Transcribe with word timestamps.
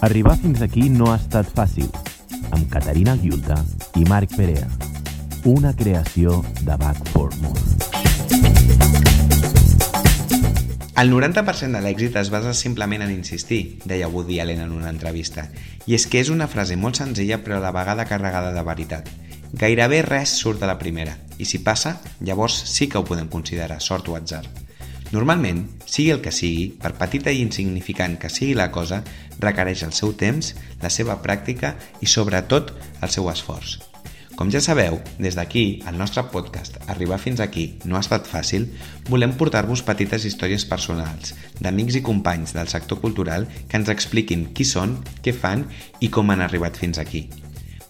Arribar 0.00 0.36
fins 0.38 0.60
aquí 0.62 0.84
no 0.94 1.08
ha 1.10 1.16
estat 1.18 1.48
fàcil, 1.50 1.88
amb 2.54 2.68
Caterina 2.70 3.16
Guiulta 3.18 3.56
i 3.98 4.04
Marc 4.06 4.30
Perea. 4.38 4.68
Una 5.50 5.72
creació 5.74 6.36
de 6.60 6.76
Back 6.78 7.08
for 7.10 7.34
More. 7.42 7.64
El 11.02 11.10
90% 11.10 11.74
de 11.74 11.82
l'èxit 11.82 12.14
es 12.22 12.30
basa 12.30 12.54
simplement 12.54 13.02
en 13.02 13.10
insistir, 13.10 13.80
deia 13.90 14.06
Woody 14.06 14.38
Allen 14.38 14.62
en 14.68 14.76
una 14.76 14.94
entrevista. 14.94 15.48
I 15.90 15.98
és 15.98 16.06
que 16.06 16.22
és 16.22 16.30
una 16.30 16.46
frase 16.46 16.78
molt 16.78 17.02
senzilla 17.02 17.40
però 17.42 17.58
a 17.58 17.64
la 17.66 17.74
vegada 17.74 18.06
carregada 18.06 18.54
de 18.54 18.64
veritat. 18.70 19.10
Gairebé 19.50 20.04
res 20.06 20.38
surt 20.38 20.62
de 20.62 20.70
la 20.70 20.78
primera, 20.78 21.18
i 21.42 21.44
si 21.44 21.58
passa, 21.58 21.96
llavors 22.22 22.62
sí 22.70 22.86
que 22.86 23.02
ho 23.02 23.06
podem 23.06 23.26
considerar 23.26 23.82
sort 23.82 24.14
o 24.14 24.14
atzar. 24.14 24.44
Normalment, 25.08 25.62
sigui 25.88 26.10
el 26.12 26.20
que 26.20 26.32
sigui, 26.34 26.66
per 26.76 26.92
petita 27.00 27.32
i 27.32 27.40
insignificant 27.40 28.18
que 28.20 28.28
sigui 28.28 28.56
la 28.58 28.68
cosa, 28.72 29.00
requereix 29.40 29.86
el 29.86 29.94
seu 29.96 30.12
temps, 30.12 30.52
la 30.82 30.90
seva 30.92 31.16
pràctica 31.24 31.76
i, 32.00 32.06
sobretot, 32.06 32.74
el 33.00 33.14
seu 33.14 33.30
esforç. 33.32 33.78
Com 34.38 34.52
ja 34.54 34.60
sabeu, 34.62 35.00
des 35.18 35.34
d'aquí, 35.34 35.80
el 35.90 35.96
nostre 35.98 36.22
podcast 36.30 36.76
Arribar 36.92 37.16
fins 37.18 37.40
aquí 37.42 37.64
no 37.90 37.96
ha 37.98 38.02
estat 38.04 38.28
fàcil, 38.30 38.68
volem 39.08 39.32
portar-vos 39.40 39.82
petites 39.82 40.28
històries 40.28 40.62
personals 40.68 41.34
d'amics 41.58 41.98
i 41.98 42.04
companys 42.06 42.54
del 42.54 42.70
sector 42.70 43.00
cultural 43.02 43.48
que 43.66 43.80
ens 43.80 43.90
expliquin 43.90 44.52
qui 44.54 44.68
són, 44.68 45.00
què 45.24 45.34
fan 45.34 45.66
i 45.98 46.12
com 46.14 46.30
han 46.30 46.44
arribat 46.46 46.78
fins 46.78 47.02
aquí. 47.02 47.24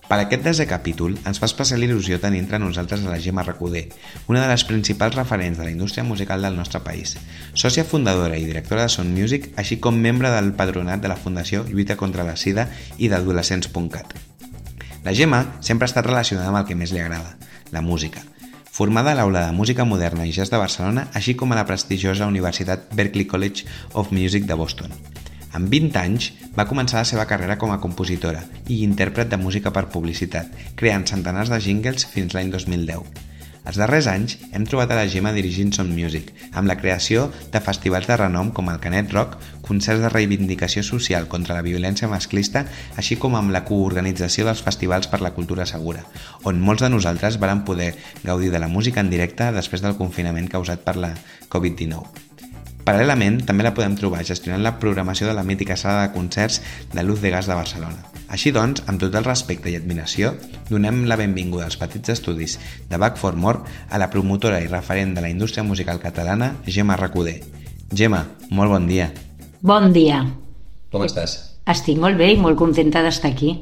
Per 0.09 0.17
aquest 0.17 0.41
desè 0.41 0.65
capítol 0.65 1.19
ens 1.29 1.37
fa 1.37 1.45
especial 1.45 1.83
il·lusió 1.85 2.17
tenir 2.21 2.39
entre 2.41 2.59
nosaltres 2.62 3.03
a 3.05 3.11
la 3.11 3.19
Gemma 3.21 3.43
Recoder, 3.45 3.83
una 4.33 4.41
de 4.41 4.47
les 4.48 4.65
principals 4.65 5.19
referents 5.19 5.59
de 5.61 5.67
la 5.67 5.75
indústria 5.75 6.05
musical 6.05 6.41
del 6.41 6.57
nostre 6.57 6.81
país, 6.81 7.19
sòcia 7.53 7.84
fundadora 7.84 8.39
i 8.41 8.47
directora 8.48 8.87
de 8.87 8.95
Sound 8.95 9.12
Music, 9.12 9.51
així 9.61 9.77
com 9.84 10.01
membre 10.01 10.33
del 10.33 10.55
padronat 10.57 11.05
de 11.05 11.12
la 11.12 11.19
Fundació 11.21 11.67
Lluita 11.69 11.98
contra 12.00 12.25
la 12.25 12.39
Sida 12.41 12.70
i 12.97 13.12
d'Adolescents.cat. 13.12 14.17
La 15.05 15.12
Gemma 15.12 15.45
sempre 15.61 15.84
ha 15.84 15.92
estat 15.92 16.09
relacionada 16.09 16.48
amb 16.48 16.62
el 16.62 16.67
que 16.72 16.78
més 16.78 16.97
li 16.97 17.05
agrada, 17.05 17.37
la 17.77 17.84
música, 17.84 18.25
formada 18.72 19.12
a 19.12 19.20
l'Aula 19.20 19.45
de 19.45 19.53
Música 19.53 19.84
Moderna 19.84 20.25
i 20.25 20.33
Jazz 20.33 20.48
de 20.48 20.65
Barcelona, 20.65 21.11
així 21.12 21.37
com 21.37 21.53
a 21.53 21.61
la 21.61 21.69
prestigiosa 21.69 22.33
Universitat 22.33 22.89
Berklee 22.97 23.28
College 23.28 23.69
of 23.93 24.09
Music 24.17 24.48
de 24.48 24.56
Boston. 24.56 24.97
Amb 25.56 25.70
20 25.72 25.96
anys 26.00 26.32
va 26.56 26.66
començar 26.68 27.00
la 27.00 27.08
seva 27.08 27.24
carrera 27.30 27.56
com 27.60 27.72
a 27.72 27.80
compositora 27.80 28.42
i 28.68 28.82
intèrpret 28.84 29.30
de 29.32 29.38
música 29.41 29.72
per 29.72 29.88
publicitat, 29.94 30.52
creant 30.77 31.08
centenars 31.08 31.48
de 31.52 31.60
jingles 31.64 32.04
fins 32.12 32.36
l'any 32.36 32.52
2010. 32.52 33.24
Els 33.69 33.76
darrers 33.76 34.06
anys 34.08 34.36
hem 34.56 34.64
trobat 34.64 34.92
a 34.94 34.96
la 34.96 35.08
Gemma 35.12 35.32
dirigint 35.36 35.74
Son 35.76 35.91
Music, 35.92 36.30
amb 36.56 36.70
la 36.70 36.76
creació 36.80 37.26
de 37.52 37.60
festivals 37.64 38.06
de 38.08 38.16
renom 38.16 38.52
com 38.56 38.70
el 38.72 38.80
Canet 38.80 39.12
Rock, 39.12 39.34
concerts 39.66 40.00
de 40.04 40.12
reivindicació 40.12 40.84
social 40.86 41.28
contra 41.28 41.56
la 41.58 41.64
violència 41.66 42.08
masclista, 42.08 42.64
així 42.96 43.19
com 43.20 43.36
amb 43.36 43.52
la 43.52 43.64
coorganització 43.69 44.46
dels 44.48 44.64
festivals 44.64 45.10
per 45.12 45.20
la 45.24 45.34
cultura 45.36 45.69
segura, 45.69 46.06
on 46.48 46.64
molts 46.64 46.86
de 46.86 46.92
nosaltres 46.94 47.36
varen 47.42 47.66
poder 47.69 47.91
gaudir 48.24 48.48
de 48.54 48.62
la 48.62 48.72
música 48.72 49.04
en 49.04 49.12
directe 49.12 49.52
després 49.52 49.84
del 49.84 50.00
confinament 50.00 50.48
causat 50.48 50.84
per 50.88 50.96
la 50.96 51.12
Covid-19. 51.52 52.28
Paral·lelament, 52.89 53.42
també 53.44 53.67
la 53.67 53.75
podem 53.77 53.98
trobar 54.00 54.22
gestionant 54.25 54.62
la 54.64 54.78
programació 54.81 55.27
de 55.28 55.34
la 55.36 55.42
mítica 55.44 55.75
sala 55.77 56.06
de 56.06 56.12
concerts 56.14 56.62
de 56.94 57.03
Luz 57.05 57.20
de 57.20 57.28
Gas 57.28 57.44
de 57.44 57.53
Barcelona. 57.53 57.98
Així 58.33 58.48
doncs, 58.48 58.81
amb 58.89 58.97
tot 59.03 59.12
el 59.19 59.27
respecte 59.27 59.69
i 59.69 59.75
admiració, 59.77 60.31
donem 60.70 61.03
la 61.11 61.19
benvinguda 61.20 61.66
als 61.66 61.77
petits 61.77 62.14
estudis 62.14 62.55
de 62.89 62.97
Back 62.97 63.20
for 63.20 63.36
More 63.36 63.61
a 63.91 64.00
la 64.00 64.09
promotora 64.09 64.62
i 64.64 64.70
referent 64.70 65.12
de 65.12 65.20
la 65.20 65.28
indústria 65.28 65.66
musical 65.69 66.00
catalana, 66.00 66.55
Gemma 66.64 66.97
Recoder. 66.97 67.42
Gemma, 67.92 68.22
molt 68.48 68.72
bon 68.72 68.86
dia. 68.89 69.11
Bon 69.61 69.92
dia. 69.92 70.22
Com 70.89 71.05
estàs? 71.05 71.34
Estic 71.69 72.00
molt 72.00 72.16
bé 72.16 72.31
i 72.33 72.39
molt 72.41 72.56
contenta 72.56 73.03
d'estar 73.05 73.34
aquí. 73.34 73.53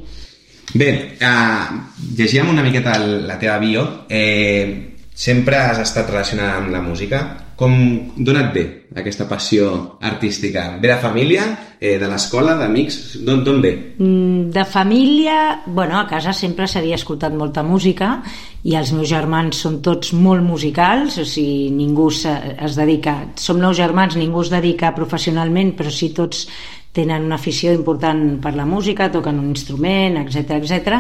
Bé, 0.71 0.93
uh, 1.19 1.81
llegíem 2.15 2.53
una 2.55 2.63
miqueta 2.63 2.95
la 3.03 3.41
teva 3.43 3.59
bio. 3.59 4.07
Eh, 4.07 4.95
sempre 5.11 5.59
has 5.65 5.83
estat 5.83 6.15
relacionada 6.15 6.61
amb 6.61 6.71
la 6.71 6.85
música. 6.87 7.25
Com 7.57 7.73
d'on 8.21 8.37
et 8.37 8.51
ve 8.53 8.63
aquesta 9.01 9.25
passió 9.29 9.71
artística? 10.05 10.77
Ve 10.81 10.91
de 10.91 10.99
família, 11.01 11.47
eh, 11.81 11.97
de 11.99 12.09
l'escola, 12.09 12.53
d'amics? 12.57 13.17
D'on 13.25 13.63
ve? 13.63 13.73
Mm, 13.99 14.51
de 14.53 14.65
família, 14.65 15.63
bueno, 15.67 15.99
a 15.99 16.07
casa 16.07 16.35
sempre 16.37 16.69
s'havia 16.69 17.01
escoltat 17.01 17.33
molta 17.33 17.63
música 17.63 18.23
i 18.63 18.77
els 18.77 18.93
meus 18.93 19.09
germans 19.09 19.57
són 19.57 19.81
tots 19.81 20.13
molt 20.13 20.45
musicals, 20.45 21.17
o 21.17 21.25
sigui, 21.25 21.71
ningú 21.73 22.11
es 22.11 22.77
dedica... 22.77 23.33
Som 23.37 23.59
nou 23.59 23.73
germans, 23.73 24.17
ningú 24.17 24.45
es 24.45 24.53
dedica 24.53 24.93
professionalment, 24.95 25.73
però 25.79 25.91
sí 25.91 26.13
tots 26.13 26.47
tenen 26.97 27.27
una 27.29 27.37
afició 27.37 27.75
important 27.77 28.39
per 28.43 28.55
la 28.57 28.65
música, 28.69 29.11
toquen 29.13 29.39
un 29.43 29.51
instrument, 29.53 30.17
etc 30.23 30.57
etc. 30.57 30.97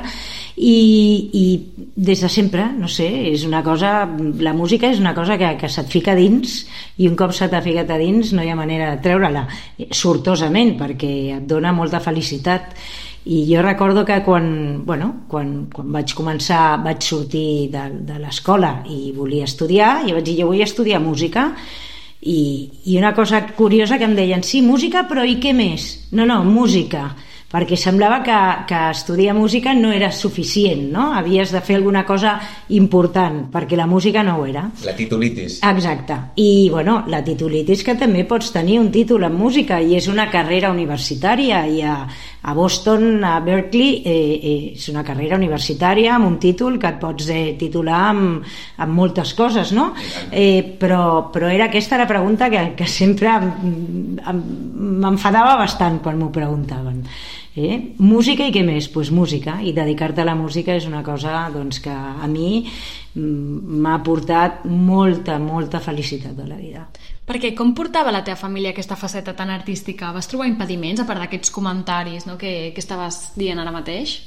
I, 0.56 0.76
I 1.32 1.46
des 1.96 2.22
de 2.22 2.30
sempre, 2.32 2.68
no 2.76 2.88
sé, 2.92 3.08
és 3.32 3.46
una 3.48 3.62
cosa... 3.64 4.04
La 4.44 4.52
música 4.56 4.90
és 4.92 5.00
una 5.00 5.14
cosa 5.16 5.38
que, 5.40 5.54
que 5.60 5.72
se't 5.72 5.90
fica 5.92 6.14
dins 6.18 6.60
i 7.00 7.08
un 7.08 7.16
cop 7.16 7.34
se 7.36 7.48
t'ha 7.48 7.64
ficat 7.64 7.90
a 7.92 7.98
dins 8.00 8.34
no 8.36 8.44
hi 8.44 8.52
ha 8.52 8.58
manera 8.58 8.92
de 8.92 9.02
treure-la, 9.04 9.46
sortosament, 9.90 10.76
perquè 10.78 11.12
et 11.40 11.48
dona 11.48 11.74
molta 11.76 12.00
felicitat. 12.04 12.76
I 13.26 13.40
jo 13.48 13.62
recordo 13.64 14.04
que 14.06 14.20
quan, 14.22 14.84
bueno, 14.86 15.08
quan, 15.26 15.66
quan 15.72 15.90
vaig 15.96 16.12
començar, 16.14 16.76
vaig 16.84 17.02
sortir 17.02 17.72
de, 17.72 17.88
de 18.06 18.20
l'escola 18.22 18.84
i 18.86 19.10
volia 19.16 19.48
estudiar, 19.48 20.04
i 20.06 20.14
vaig 20.14 20.28
dir, 20.28 20.36
jo 20.44 20.52
vull 20.52 20.62
estudiar 20.62 21.02
música, 21.02 21.48
i, 22.26 22.41
i 22.91 22.98
una 22.98 23.14
cosa 23.14 23.44
curiosa 23.56 23.98
que 24.00 24.09
em 24.09 24.16
deien, 24.19 24.42
sí, 24.42 24.62
música, 24.66 25.06
però 25.06 25.25
i 25.26 25.38
què 25.42 25.54
més? 25.54 25.87
No, 26.12 26.26
no, 26.26 26.42
música 26.44 27.12
perquè 27.46 27.76
semblava 27.78 28.22
que, 28.26 28.36
que 28.66 28.78
estudiar 28.90 29.34
música 29.36 29.72
no 29.74 29.92
era 29.94 30.10
suficient, 30.12 30.88
no? 30.92 31.12
Havies 31.14 31.52
de 31.54 31.60
fer 31.62 31.76
alguna 31.78 32.02
cosa 32.04 32.34
important, 32.74 33.46
perquè 33.52 33.78
la 33.78 33.86
música 33.86 34.24
no 34.26 34.40
ho 34.40 34.46
era. 34.50 34.64
La 34.84 34.96
titulitis. 34.98 35.60
Exacte. 35.62 36.16
I, 36.42 36.68
bueno, 36.72 37.04
la 37.08 37.22
titulitis 37.24 37.84
que 37.86 37.94
també 37.98 38.24
pots 38.26 38.50
tenir 38.54 38.80
un 38.82 38.90
títol 38.90 39.28
en 39.28 39.36
música 39.38 39.78
i 39.80 39.94
és 39.96 40.08
una 40.10 40.26
carrera 40.32 40.72
universitària 40.74 41.62
i 41.70 41.80
a, 41.86 41.94
a 42.42 42.54
Boston, 42.54 43.22
a 43.24 43.38
Berkeley, 43.40 44.02
eh, 44.02 44.16
eh, 44.36 44.72
és 44.74 44.88
una 44.90 45.06
carrera 45.06 45.38
universitària 45.38 46.16
amb 46.16 46.26
un 46.32 46.40
títol 46.42 46.80
que 46.82 46.90
et 46.90 47.00
pots 47.02 47.30
eh, 47.30 47.54
titular 47.58 48.02
amb, 48.10 48.42
amb 48.82 48.92
moltes 48.98 49.32
coses, 49.38 49.70
no? 49.76 49.92
Eh, 50.30 50.76
però, 50.80 51.30
però 51.30 51.46
era 51.52 51.70
aquesta 51.70 51.98
la 51.98 52.10
pregunta 52.10 52.50
que, 52.50 52.74
que 52.74 52.90
sempre 52.90 53.38
m'enfadava 54.76 55.56
bastant 55.62 56.02
quan 56.02 56.18
m'ho 56.18 56.34
preguntaven. 56.34 57.02
Eh? 57.56 57.77
Música 58.05 58.44
i 58.44 58.53
què 58.53 58.61
més? 58.61 58.91
Pues 58.93 59.09
música, 59.09 59.56
i 59.65 59.72
dedicar-te 59.72 60.21
a 60.21 60.27
la 60.28 60.34
música 60.37 60.75
és 60.77 60.84
una 60.84 61.00
cosa 61.03 61.47
doncs, 61.55 61.81
que 61.81 61.93
a 61.93 62.28
mi 62.28 62.67
mm, 62.67 63.78
m'ha 63.81 63.97
portat 64.05 64.67
molta, 64.69 65.39
molta 65.41 65.81
felicitat 65.81 66.37
a 66.37 66.49
la 66.50 66.61
vida. 66.61 66.84
Perquè 67.27 67.55
com 67.56 67.72
portava 67.75 68.12
la 68.12 68.21
teva 68.27 68.37
família 68.37 68.75
aquesta 68.75 68.99
faceta 69.00 69.33
tan 69.34 69.49
artística? 69.50 70.12
Vas 70.12 70.28
trobar 70.28 70.50
impediments, 70.50 71.00
a 71.00 71.09
part 71.09 71.25
d'aquests 71.25 71.50
comentaris 71.50 72.28
no? 72.28 72.37
que, 72.37 72.75
que 72.77 72.84
estaves 72.84 73.33
dient 73.41 73.59
ara 73.59 73.73
mateix? 73.75 74.21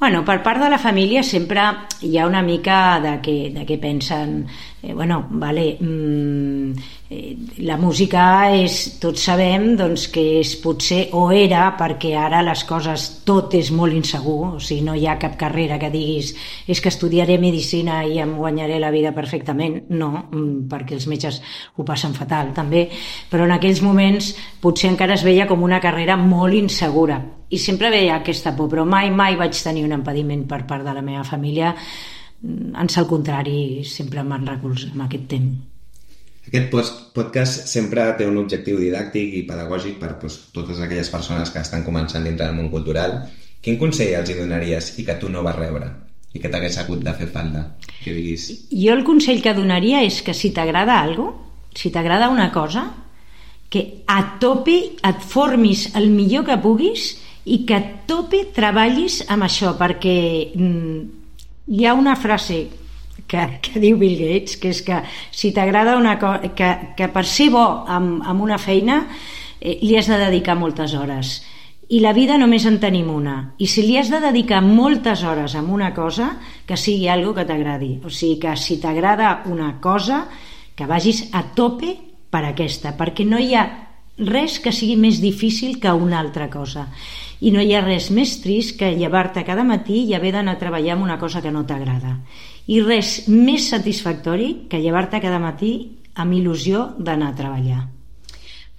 Bueno, 0.00 0.22
per 0.24 0.38
part 0.44 0.62
de 0.62 0.68
la 0.72 0.78
família 0.80 1.20
sempre 1.24 1.64
hi 2.08 2.14
ha 2.16 2.28
una 2.28 2.40
mica 2.40 3.00
de 3.00 3.18
que, 3.24 3.50
de 3.52 3.66
que 3.68 3.76
pensen 3.76 4.46
eh, 4.82 4.94
bueno, 4.94 5.26
vale, 5.30 5.76
mm, 5.78 6.72
eh, 7.10 7.36
la 7.58 7.76
música 7.76 8.50
és, 8.54 8.98
tots 9.00 9.20
sabem 9.28 9.74
doncs, 9.76 10.06
que 10.08 10.22
és 10.40 10.54
potser 10.62 11.08
o 11.12 11.26
era 11.32 11.66
perquè 11.78 12.14
ara 12.16 12.40
les 12.42 12.62
coses 12.64 13.06
tot 13.26 13.54
és 13.58 13.70
molt 13.76 13.94
insegur, 13.94 14.54
o 14.56 14.60
sigui, 14.60 14.84
no 14.86 14.94
hi 14.94 15.06
ha 15.06 15.18
cap 15.20 15.36
carrera 15.36 15.78
que 15.78 15.90
diguis 15.92 16.32
és 16.66 16.80
que 16.80 16.88
estudiaré 16.88 17.36
medicina 17.38 18.04
i 18.04 18.20
em 18.22 18.36
guanyaré 18.38 18.78
la 18.80 18.92
vida 18.94 19.12
perfectament, 19.12 19.82
no, 19.90 20.28
mm, 20.30 20.68
perquè 20.70 20.96
els 20.96 21.06
metges 21.06 21.42
ho 21.76 21.84
passen 21.84 22.14
fatal 22.14 22.54
també, 22.56 22.88
però 23.30 23.44
en 23.44 23.52
aquells 23.58 23.82
moments 23.82 24.34
potser 24.60 24.90
encara 24.90 25.14
es 25.14 25.26
veia 25.26 25.46
com 25.46 25.62
una 25.62 25.80
carrera 25.80 26.16
molt 26.16 26.54
insegura. 26.54 27.20
I 27.50 27.58
sempre 27.58 27.90
veia 27.90 28.20
aquesta 28.20 28.54
por, 28.56 28.70
però 28.70 28.84
mai, 28.86 29.10
mai 29.10 29.34
vaig 29.36 29.58
tenir 29.58 29.82
un 29.84 29.92
impediment 29.92 30.46
per 30.46 30.64
part 30.66 30.86
de 30.86 30.94
la 30.94 31.02
meva 31.02 31.24
família 31.26 31.74
ans 32.74 32.98
al 32.98 33.08
contrari, 33.10 33.82
sempre 33.84 34.24
m'han 34.24 34.46
recolzat 34.48 34.94
en 34.94 35.04
aquest 35.06 35.26
temps. 35.32 35.66
Aquest 36.50 36.72
podcast 37.14 37.68
sempre 37.68 38.06
té 38.18 38.26
un 38.26 38.40
objectiu 38.40 38.78
didàctic 38.80 39.36
i 39.38 39.46
pedagògic 39.46 39.98
per 40.00 40.14
doncs, 40.18 40.38
totes 40.54 40.80
aquelles 40.80 41.10
persones 41.12 41.52
que 41.52 41.60
estan 41.62 41.84
començant 41.86 42.24
dintre 42.26 42.46
del 42.46 42.56
món 42.56 42.70
cultural. 42.72 43.20
Quin 43.60 43.76
consell 43.78 44.16
els 44.18 44.30
hi 44.32 44.38
donaries 44.38 44.94
i 44.98 45.04
que 45.04 45.18
tu 45.20 45.28
no 45.28 45.44
vas 45.46 45.58
rebre? 45.58 45.90
i 46.30 46.38
que 46.38 46.46
t'hagués 46.46 46.76
hagut 46.78 47.00
de 47.02 47.12
fer 47.18 47.26
falta, 47.26 47.64
que 48.04 48.12
diguis... 48.14 48.44
Jo 48.70 48.94
el 48.94 49.00
consell 49.02 49.40
que 49.42 49.50
donaria 49.50 50.04
és 50.06 50.20
que 50.22 50.30
si 50.30 50.52
t'agrada 50.54 51.00
alguna 51.02 51.48
si 51.74 51.90
t'agrada 51.90 52.28
una 52.28 52.50
cosa, 52.52 52.90
que 53.70 54.02
a 54.06 54.38
tope 54.42 54.76
et 55.06 55.22
formis 55.22 55.88
el 55.94 56.10
millor 56.10 56.44
que 56.48 56.58
puguis 56.58 57.12
i 57.46 57.62
que 57.66 57.76
a 57.76 57.84
tope 58.10 58.42
treballis 58.54 59.20
amb 59.30 59.46
això, 59.46 59.76
perquè 59.78 60.16
mm, 60.54 61.19
hi 61.70 61.86
ha 61.86 61.94
una 61.94 62.16
frase 62.18 62.64
que, 63.30 63.44
que 63.62 63.78
diu 63.78 63.98
Bill 64.00 64.18
Gates, 64.18 64.58
que 64.58 64.72
és 64.74 64.82
que 64.82 64.98
si 65.30 65.52
t'agrada 65.54 65.96
una 65.98 66.16
cosa, 66.18 66.50
que, 66.58 66.70
que 66.98 67.08
per 67.14 67.24
ser 67.28 67.50
bo 67.54 67.64
amb, 67.86 68.24
amb 68.26 68.42
una 68.42 68.58
feina 68.58 69.04
eh, 69.60 69.78
li 69.78 69.94
has 69.96 70.10
de 70.10 70.18
dedicar 70.18 70.58
moltes 70.58 70.96
hores 70.98 71.38
i 71.90 71.98
la 71.98 72.12
vida 72.14 72.36
només 72.38 72.64
en 72.70 72.78
tenim 72.82 73.08
una. 73.10 73.56
I 73.58 73.66
si 73.66 73.82
li 73.82 73.96
has 73.98 74.10
de 74.12 74.20
dedicar 74.22 74.60
moltes 74.62 75.24
hores 75.26 75.56
a 75.58 75.62
una 75.62 75.90
cosa, 75.94 76.36
que 76.66 76.78
sigui 76.78 77.08
algo 77.10 77.34
que 77.34 77.44
t'agradi. 77.44 77.96
O 78.06 78.10
sigui 78.14 78.38
que 78.38 78.54
si 78.54 78.78
t'agrada 78.78 79.40
una 79.50 79.72
cosa, 79.82 80.22
que 80.78 80.86
vagis 80.86 81.24
a 81.34 81.42
tope 81.58 81.96
per 82.30 82.44
aquesta, 82.46 82.94
perquè 82.94 83.26
no 83.26 83.42
hi 83.42 83.56
ha 83.58 83.64
res 84.20 84.60
que 84.62 84.70
sigui 84.70 84.94
més 85.00 85.18
difícil 85.18 85.80
que 85.82 85.90
una 85.90 86.20
altra 86.22 86.46
cosa. 86.52 86.86
I 87.40 87.52
no 87.54 87.62
hi 87.64 87.72
ha 87.72 87.80
res 87.84 88.10
més 88.12 88.34
trist 88.42 88.76
que 88.76 88.90
llevar-te 88.96 89.44
cada 89.48 89.64
matí 89.64 90.02
i 90.04 90.14
haver 90.14 90.34
d'anar 90.34 90.58
a 90.58 90.60
treballar 90.60 90.96
amb 90.96 91.06
una 91.06 91.18
cosa 91.18 91.40
que 91.40 91.52
no 91.54 91.64
t'agrada. 91.66 92.18
I 92.68 92.82
res 92.84 93.28
més 93.28 93.70
satisfactori 93.72 94.66
que 94.68 94.82
llevar-te 94.82 95.22
cada 95.24 95.40
matí 95.40 95.72
amb 96.20 96.36
il·lusió 96.36 96.90
d'anar 96.98 97.32
a 97.32 97.38
treballar. 97.38 97.80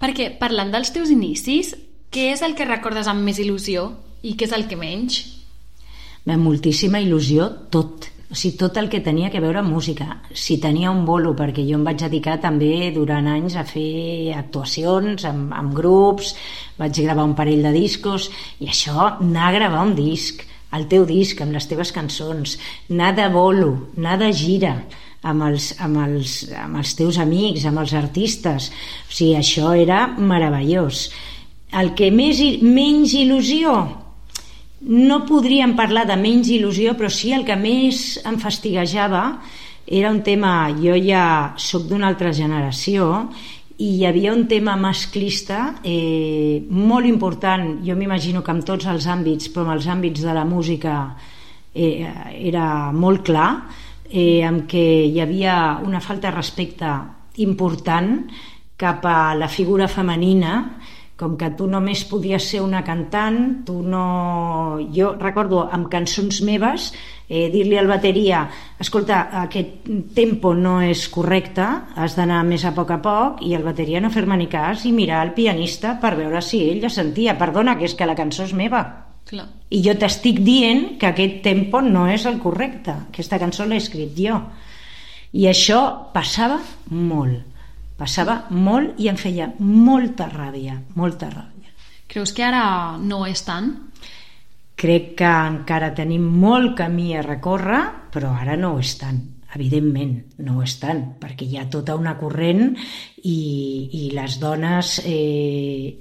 Perquè, 0.02 0.30
parlant 0.38 0.70
dels 0.70 0.94
teus 0.94 1.10
inicis, 1.10 1.74
què 2.12 2.30
és 2.36 2.42
el 2.46 2.54
que 2.54 2.68
recordes 2.68 3.10
amb 3.10 3.26
més 3.26 3.42
il·lusió 3.42 3.88
i 4.22 4.36
què 4.38 4.46
és 4.46 4.54
el 4.54 4.68
que 4.70 4.78
menys? 4.78 5.22
Bé, 6.22 6.38
moltíssima 6.38 7.02
il·lusió, 7.02 7.48
tot. 7.74 8.11
O 8.32 8.34
sigui, 8.34 8.56
tot 8.56 8.78
el 8.80 8.88
que 8.88 9.02
tenia 9.04 9.28
que 9.28 9.42
veure 9.44 9.60
amb 9.60 9.74
música. 9.74 10.06
Si 10.32 10.56
tenia 10.56 10.88
un 10.90 11.02
bolo, 11.04 11.34
perquè 11.36 11.66
jo 11.68 11.76
em 11.76 11.84
vaig 11.84 12.00
dedicar 12.00 12.38
també 12.40 12.88
durant 12.94 13.28
anys 13.28 13.58
a 13.60 13.64
fer 13.68 14.32
actuacions 14.32 15.26
amb, 15.28 15.52
amb 15.52 15.74
grups, 15.76 16.32
vaig 16.80 17.02
gravar 17.04 17.26
un 17.28 17.36
parell 17.36 17.60
de 17.68 17.74
discos, 17.76 18.30
i 18.64 18.70
això, 18.72 19.10
anar 19.20 19.50
a 19.50 19.54
gravar 19.58 19.84
un 19.84 19.92
disc, 19.98 20.40
el 20.72 20.88
teu 20.88 21.04
disc, 21.04 21.44
amb 21.44 21.52
les 21.52 21.68
teves 21.68 21.92
cançons, 21.92 22.56
anar 22.88 23.12
de 23.20 23.28
bolo, 23.28 23.72
anar 24.00 24.16
de 24.24 24.32
gira, 24.32 24.78
amb 25.28 25.44
els, 25.50 25.74
amb, 25.84 26.00
els, 26.06 26.36
amb 26.56 26.80
els 26.80 26.96
teus 26.96 27.20
amics, 27.20 27.66
amb 27.68 27.84
els 27.84 27.92
artistes. 28.00 28.72
O 29.10 29.12
sigui, 29.12 29.34
això 29.36 29.76
era 29.76 30.06
meravellós. 30.16 31.10
El 31.76 31.92
que 31.98 32.08
més, 32.08 32.40
menys 32.64 33.12
il·lusió, 33.20 33.76
no 34.82 35.22
podríem 35.28 35.76
parlar 35.78 36.06
de 36.08 36.16
menys 36.18 36.50
il·lusió, 36.50 36.96
però 36.98 37.10
sí 37.12 37.32
el 37.32 37.44
que 37.46 37.56
més 37.58 38.18
em 38.26 38.38
fastiguejava 38.42 39.24
era 39.86 40.10
un 40.10 40.22
tema, 40.22 40.70
jo 40.78 40.96
ja 40.98 41.54
sóc 41.58 41.88
d'una 41.90 42.08
altra 42.10 42.32
generació 42.34 43.28
i 43.82 43.88
hi 43.98 44.06
havia 44.06 44.32
un 44.34 44.46
tema 44.50 44.76
masclista 44.78 45.78
eh, 45.82 46.62
molt 46.70 47.06
important, 47.08 47.80
jo 47.86 47.96
m'imagino 47.98 48.42
que 48.42 48.54
en 48.54 48.62
tots 48.66 48.86
els 48.90 49.06
àmbits, 49.10 49.50
però 49.50 49.66
en 49.66 49.76
els 49.76 49.88
àmbits 49.90 50.22
de 50.22 50.34
la 50.34 50.44
música 50.46 50.96
eh, 51.74 52.06
era 52.52 52.92
molt 52.92 53.24
clar, 53.26 53.50
eh, 54.10 54.42
amb 54.46 54.68
què 54.70 54.86
hi 55.08 55.20
havia 55.22 55.78
una 55.82 56.02
falta 56.04 56.28
de 56.28 56.36
respecte 56.36 56.92
important 57.42 58.26
cap 58.76 59.04
a 59.06 59.34
la 59.38 59.48
figura 59.48 59.88
femenina 59.88 60.81
com 61.22 61.36
que 61.38 61.52
tu 61.54 61.68
només 61.70 62.02
podies 62.10 62.48
ser 62.50 62.60
una 62.64 62.82
cantant, 62.82 63.62
tu 63.66 63.78
no... 63.86 64.02
Jo 64.92 65.12
recordo 65.20 65.62
amb 65.70 65.86
cançons 65.92 66.40
meves 66.42 66.90
eh, 67.28 67.46
dir-li 67.52 67.78
al 67.78 67.90
bateria 67.90 68.42
escolta, 68.82 69.22
aquest 69.44 69.86
tempo 70.16 70.52
no 70.58 70.80
és 70.82 71.04
correcte, 71.12 71.64
has 71.94 72.16
d'anar 72.18 72.42
més 72.48 72.66
a 72.66 72.74
poc 72.74 72.90
a 72.90 72.98
poc 73.04 73.44
i 73.46 73.54
el 73.54 73.62
bateria 73.66 74.02
no 74.02 74.10
fer-me 74.10 74.40
ni 74.40 74.48
cas 74.50 74.82
i 74.88 74.92
mirar 74.96 75.22
el 75.28 75.32
pianista 75.36 75.94
per 76.02 76.16
veure 76.18 76.42
si 76.42 76.64
ell 76.72 76.82
ja 76.82 76.90
sentia 76.90 77.38
perdona, 77.38 77.76
que 77.78 77.86
és 77.86 77.94
que 77.94 78.08
la 78.08 78.18
cançó 78.18 78.48
és 78.48 78.56
meva 78.58 78.82
Clar. 79.30 79.46
i 79.70 79.84
jo 79.84 79.94
t'estic 79.94 80.42
dient 80.42 80.96
que 80.98 81.12
aquest 81.12 81.40
tempo 81.46 81.80
no 81.86 82.08
és 82.10 82.26
el 82.26 82.42
correcte 82.42 82.96
aquesta 83.06 83.38
cançó 83.38 83.68
l'he 83.68 83.78
escrit 83.78 84.18
jo. 84.18 84.42
I 85.32 85.46
això 85.48 85.78
passava 86.12 86.58
molt 86.90 87.51
Passava 87.98 88.38
molt 88.50 88.98
i 89.02 89.08
em 89.12 89.18
feia 89.20 89.50
molta 89.58 90.28
ràbia, 90.30 90.78
molta 90.96 91.28
ràbia. 91.30 91.70
Creus 92.08 92.32
que 92.36 92.44
ara 92.44 92.64
no 93.00 93.24
és 93.28 93.44
tant? 93.46 93.70
Crec 94.76 95.12
que 95.20 95.28
encara 95.28 95.92
tenim 95.94 96.24
molt 96.42 96.76
camí 96.78 97.12
a 97.16 97.22
recórrer, 97.22 97.84
però 98.12 98.32
ara 98.34 98.56
no 98.56 98.74
ho 98.74 98.82
és 98.82 98.96
tant 99.00 99.20
evidentment 99.54 100.14
no 100.46 100.58
ho 100.58 100.62
és 100.64 100.78
tant, 100.80 101.02
perquè 101.20 101.46
hi 101.48 101.58
ha 101.60 101.68
tota 101.72 101.96
una 101.98 102.14
corrent 102.20 102.72
i, 103.28 103.36
i 104.00 104.04
les 104.16 104.38
dones 104.40 104.98
eh, 105.04 105.92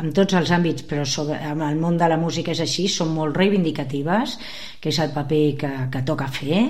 en 0.00 0.10
tots 0.16 0.34
els 0.38 0.50
àmbits, 0.54 0.84
però 0.88 1.04
sobre, 1.08 1.36
en 1.38 1.62
el 1.64 1.78
món 1.80 1.96
de 2.00 2.08
la 2.10 2.18
música 2.20 2.52
és 2.54 2.60
així, 2.64 2.86
són 2.90 3.12
molt 3.14 3.36
reivindicatives, 3.38 4.36
que 4.80 4.90
és 4.92 4.98
el 5.02 5.12
paper 5.14 5.42
que, 5.60 5.70
que 5.92 6.02
toca 6.06 6.28
fer, 6.32 6.64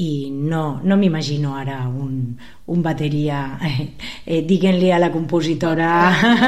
i 0.00 0.10
no, 0.32 0.80
no 0.84 0.98
m'imagino 0.98 1.54
ara 1.58 1.82
un, 1.88 2.34
un 2.66 2.82
bateria 2.82 3.42
eh, 3.68 3.86
eh, 4.26 4.42
diguent-li 4.48 4.90
a 4.92 5.00
la 5.02 5.12
compositora 5.14 5.92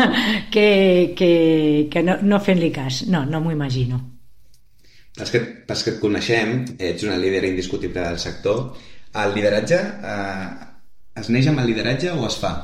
que, 0.55 1.15
que, 1.17 1.33
que 1.93 2.05
no, 2.07 2.19
no 2.23 2.43
fent-li 2.43 2.73
cas. 2.75 3.05
No, 3.09 3.25
no 3.29 3.41
m'ho 3.45 3.55
imagino. 3.55 4.01
Pels 5.15 5.31
que, 5.31 5.41
pels 5.69 5.83
que 5.87 5.95
et 5.95 6.03
coneixem, 6.03 6.57
ets 6.83 7.07
una 7.07 7.21
líder 7.21 7.45
indiscutible 7.47 8.03
del 8.03 8.19
sector. 8.19 8.65
El 9.23 9.35
lideratge 9.37 9.79
eh, 9.79 10.47
es 11.21 11.31
neix 11.31 11.47
amb 11.51 11.63
el 11.63 11.71
lideratge 11.71 12.11
o 12.11 12.25
es 12.27 12.39
fa? 12.43 12.55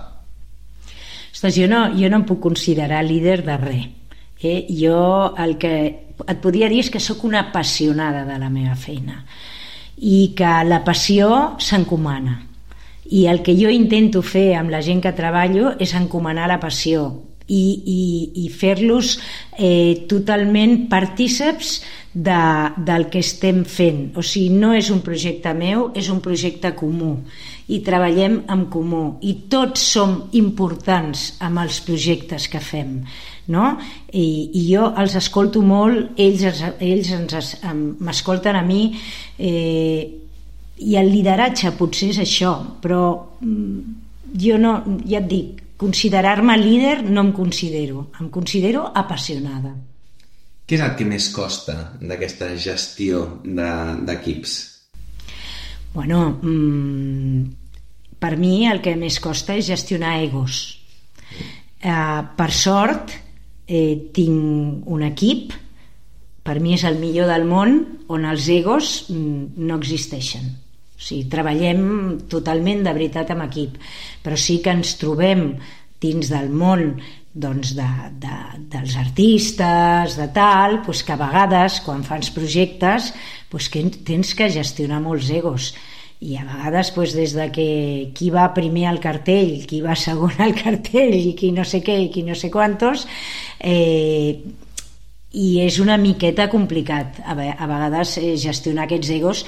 Ostres, 1.32 1.56
jo 1.56 1.68
no, 1.70 1.86
jo 1.96 2.10
no 2.10 2.20
em 2.20 2.26
puc 2.28 2.40
considerar 2.42 3.04
líder 3.06 3.40
de 3.46 3.56
res. 3.56 3.88
Eh? 4.42 4.66
Jo 4.72 5.34
el 5.38 5.56
que 5.60 5.74
et 6.20 6.38
podia 6.42 6.68
dir 6.68 6.80
és 6.82 6.90
que 6.90 7.00
sóc 7.00 7.24
una 7.28 7.44
apassionada 7.46 8.24
de 8.28 8.36
la 8.40 8.50
meva 8.52 8.76
feina 8.76 9.24
i 10.00 10.32
que 10.36 10.52
la 10.64 10.80
passió 10.84 11.56
s'encomana. 11.60 12.40
I 13.10 13.26
el 13.26 13.42
que 13.44 13.56
jo 13.58 13.70
intento 13.72 14.22
fer 14.22 14.54
amb 14.56 14.70
la 14.72 14.80
gent 14.84 15.02
que 15.04 15.12
treballo 15.16 15.74
és 15.78 15.94
encomanar 15.98 16.48
la 16.48 16.60
passió 16.62 17.08
i, 17.50 17.62
i, 17.94 18.02
i 18.44 18.48
fer-los 18.54 19.16
eh, 19.58 20.06
totalment 20.10 20.86
partíceps 20.92 21.80
de, 22.14 22.42
del 22.86 23.08
que 23.10 23.22
estem 23.22 23.64
fent. 23.68 24.10
O 24.18 24.24
sigui, 24.26 24.54
no 24.54 24.72
és 24.74 24.90
un 24.94 25.02
projecte 25.06 25.52
meu, 25.54 25.90
és 25.98 26.10
un 26.10 26.22
projecte 26.24 26.72
comú 26.78 27.16
i 27.70 27.78
treballem 27.86 28.40
en 28.50 28.64
comú 28.72 29.02
i 29.22 29.36
tots 29.50 29.82
som 29.92 30.16
importants 30.34 31.36
amb 31.46 31.62
els 31.62 31.78
projectes 31.86 32.48
que 32.50 32.62
fem 32.62 32.96
no? 33.50 33.76
I, 34.10 34.24
i 34.58 34.64
jo 34.72 34.88
els 34.98 35.14
escolto 35.18 35.62
molt 35.62 36.18
ells, 36.20 36.64
ells 36.82 37.12
ens 37.14 37.54
m'escolten 38.02 38.58
a 38.58 38.64
mi 38.66 38.82
eh, 39.38 40.02
i 40.80 40.96
el 40.98 41.10
lideratge 41.12 41.74
potser 41.78 42.10
és 42.14 42.20
això 42.24 42.54
però 42.82 43.02
mm, 43.38 43.98
jo 44.40 44.58
no, 44.58 44.76
ja 45.06 45.22
et 45.22 45.30
dic 45.30 45.64
considerar-me 45.80 46.56
líder 46.60 46.98
no 47.08 47.24
em 47.26 47.32
considero 47.36 48.10
em 48.20 48.28
considero 48.28 48.88
apassionada 48.94 49.74
què 50.70 50.76
és 50.78 50.84
el 50.86 50.92
que 50.94 51.06
més 51.08 51.32
costa 51.34 51.74
d'aquesta 51.98 52.52
gestió 52.54 53.24
d'equips? 53.42 54.52
De, 54.60 54.70
Bueno, 55.92 56.38
mmm, 56.42 57.50
per 58.22 58.36
mi 58.38 58.68
el 58.70 58.78
que 58.84 58.94
més 58.94 59.18
costa 59.18 59.56
és 59.58 59.66
gestionar 59.66 60.20
egos. 60.22 60.60
Eh, 61.80 62.20
per 62.36 62.50
sort, 62.54 63.10
eh, 63.66 63.96
tinc 64.14 64.86
un 64.86 65.02
equip, 65.02 65.54
per 66.44 66.60
mi 66.60 66.74
és 66.76 66.84
el 66.84 67.00
millor 67.00 67.26
del 67.32 67.46
món, 67.48 67.80
on 68.08 68.24
els 68.24 68.46
egos 68.48 69.06
mm, 69.08 69.66
no 69.66 69.80
existeixen. 69.80 70.52
O 71.00 71.02
sigui, 71.02 71.30
treballem 71.32 71.84
totalment 72.28 72.82
de 72.84 72.92
veritat 72.92 73.30
amb 73.32 73.46
equip, 73.46 73.78
però 74.20 74.36
sí 74.36 74.58
que 74.60 74.74
ens 74.76 74.98
trobem 75.00 75.54
dins 76.00 76.28
del 76.28 76.50
món 76.52 76.90
doncs 77.32 77.72
de, 77.78 77.86
de, 78.20 78.36
dels 78.72 78.96
artistes, 78.98 80.18
de 80.18 80.26
tal, 80.34 80.80
doncs 80.84 81.04
que 81.06 81.14
a 81.14 81.20
vegades 81.20 81.78
quan 81.86 82.02
fans 82.04 82.28
projectes 82.34 83.14
doncs 83.52 83.70
que 83.72 83.84
tens 84.06 84.34
que 84.36 84.50
gestionar 84.52 85.00
molts 85.00 85.30
egos. 85.32 85.72
I 86.20 86.36
a 86.36 86.44
vegades 86.44 86.90
doncs, 86.92 87.14
des 87.16 87.32
de 87.32 87.46
que 87.54 87.68
qui 88.12 88.28
va 88.34 88.50
primer 88.52 88.90
al 88.90 89.00
cartell, 89.00 89.62
qui 89.64 89.80
va 89.80 89.96
segon 89.96 90.36
al 90.36 90.52
cartell 90.64 91.16
i 91.16 91.32
qui 91.38 91.54
no 91.56 91.64
sé 91.64 91.80
què 91.86 91.96
i 91.96 92.10
qui 92.12 92.26
no 92.26 92.36
sé 92.36 92.52
quantos 92.52 93.06
eh, 93.56 94.36
i 95.32 95.60
és 95.62 95.78
una 95.78 95.96
miqueta 96.00 96.48
complicat 96.50 97.20
a, 97.22 97.36
vegades 97.36 98.16
eh, 98.18 98.34
gestionar 98.40 98.88
aquests 98.88 99.12
egos 99.14 99.44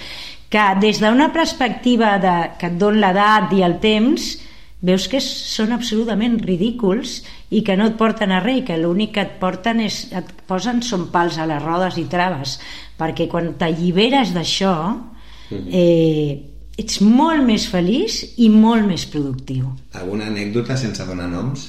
que 0.52 0.62
des 0.80 1.00
d'una 1.02 1.32
perspectiva 1.32 2.18
de, 2.22 2.34
que 2.60 2.70
et 2.70 2.78
don 2.78 3.00
l'edat 3.00 3.52
i 3.56 3.64
el 3.66 3.78
temps 3.82 4.36
veus 4.82 5.06
que 5.10 5.20
són 5.22 5.72
absolutament 5.74 6.40
ridículs 6.42 7.20
i 7.50 7.62
que 7.66 7.76
no 7.78 7.88
et 7.90 7.98
porten 7.98 8.34
a 8.34 8.40
res 8.42 8.64
que 8.66 8.78
l'únic 8.78 9.14
que 9.16 9.26
et 9.26 9.36
porten 9.42 9.82
és 9.82 10.04
et 10.14 10.30
posen 10.46 10.82
són 10.82 11.08
pals 11.14 11.38
a 11.38 11.46
les 11.50 11.62
rodes 11.62 11.98
i 11.98 12.06
traves 12.10 12.58
perquè 12.98 13.28
quan 13.30 13.54
t'alliberes 13.58 14.34
d'això 14.34 14.74
mm-hmm. 14.92 15.68
eh, 15.70 16.40
ets 16.78 17.00
molt 17.04 17.44
més 17.46 17.66
feliç 17.68 18.22
i 18.42 18.48
molt 18.50 18.86
més 18.88 19.04
productiu. 19.10 19.70
Alguna 19.98 20.30
anècdota 20.30 20.76
sense 20.80 21.04
donar 21.06 21.28
noms? 21.30 21.68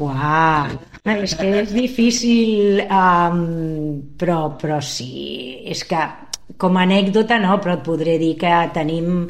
Buah, 0.00 0.70
és 1.04 1.34
que 1.34 1.48
és 1.62 1.72
difícil, 1.72 2.82
um, 2.84 3.40
però, 4.20 4.56
però 4.60 4.80
sí, 4.84 5.62
és 5.64 5.84
que 5.88 6.02
com 6.60 6.76
a 6.76 6.84
anècdota 6.84 7.38
no, 7.40 7.56
però 7.62 7.78
et 7.78 7.84
podré 7.86 8.18
dir 8.20 8.34
que 8.40 8.52
tenim 8.74 9.28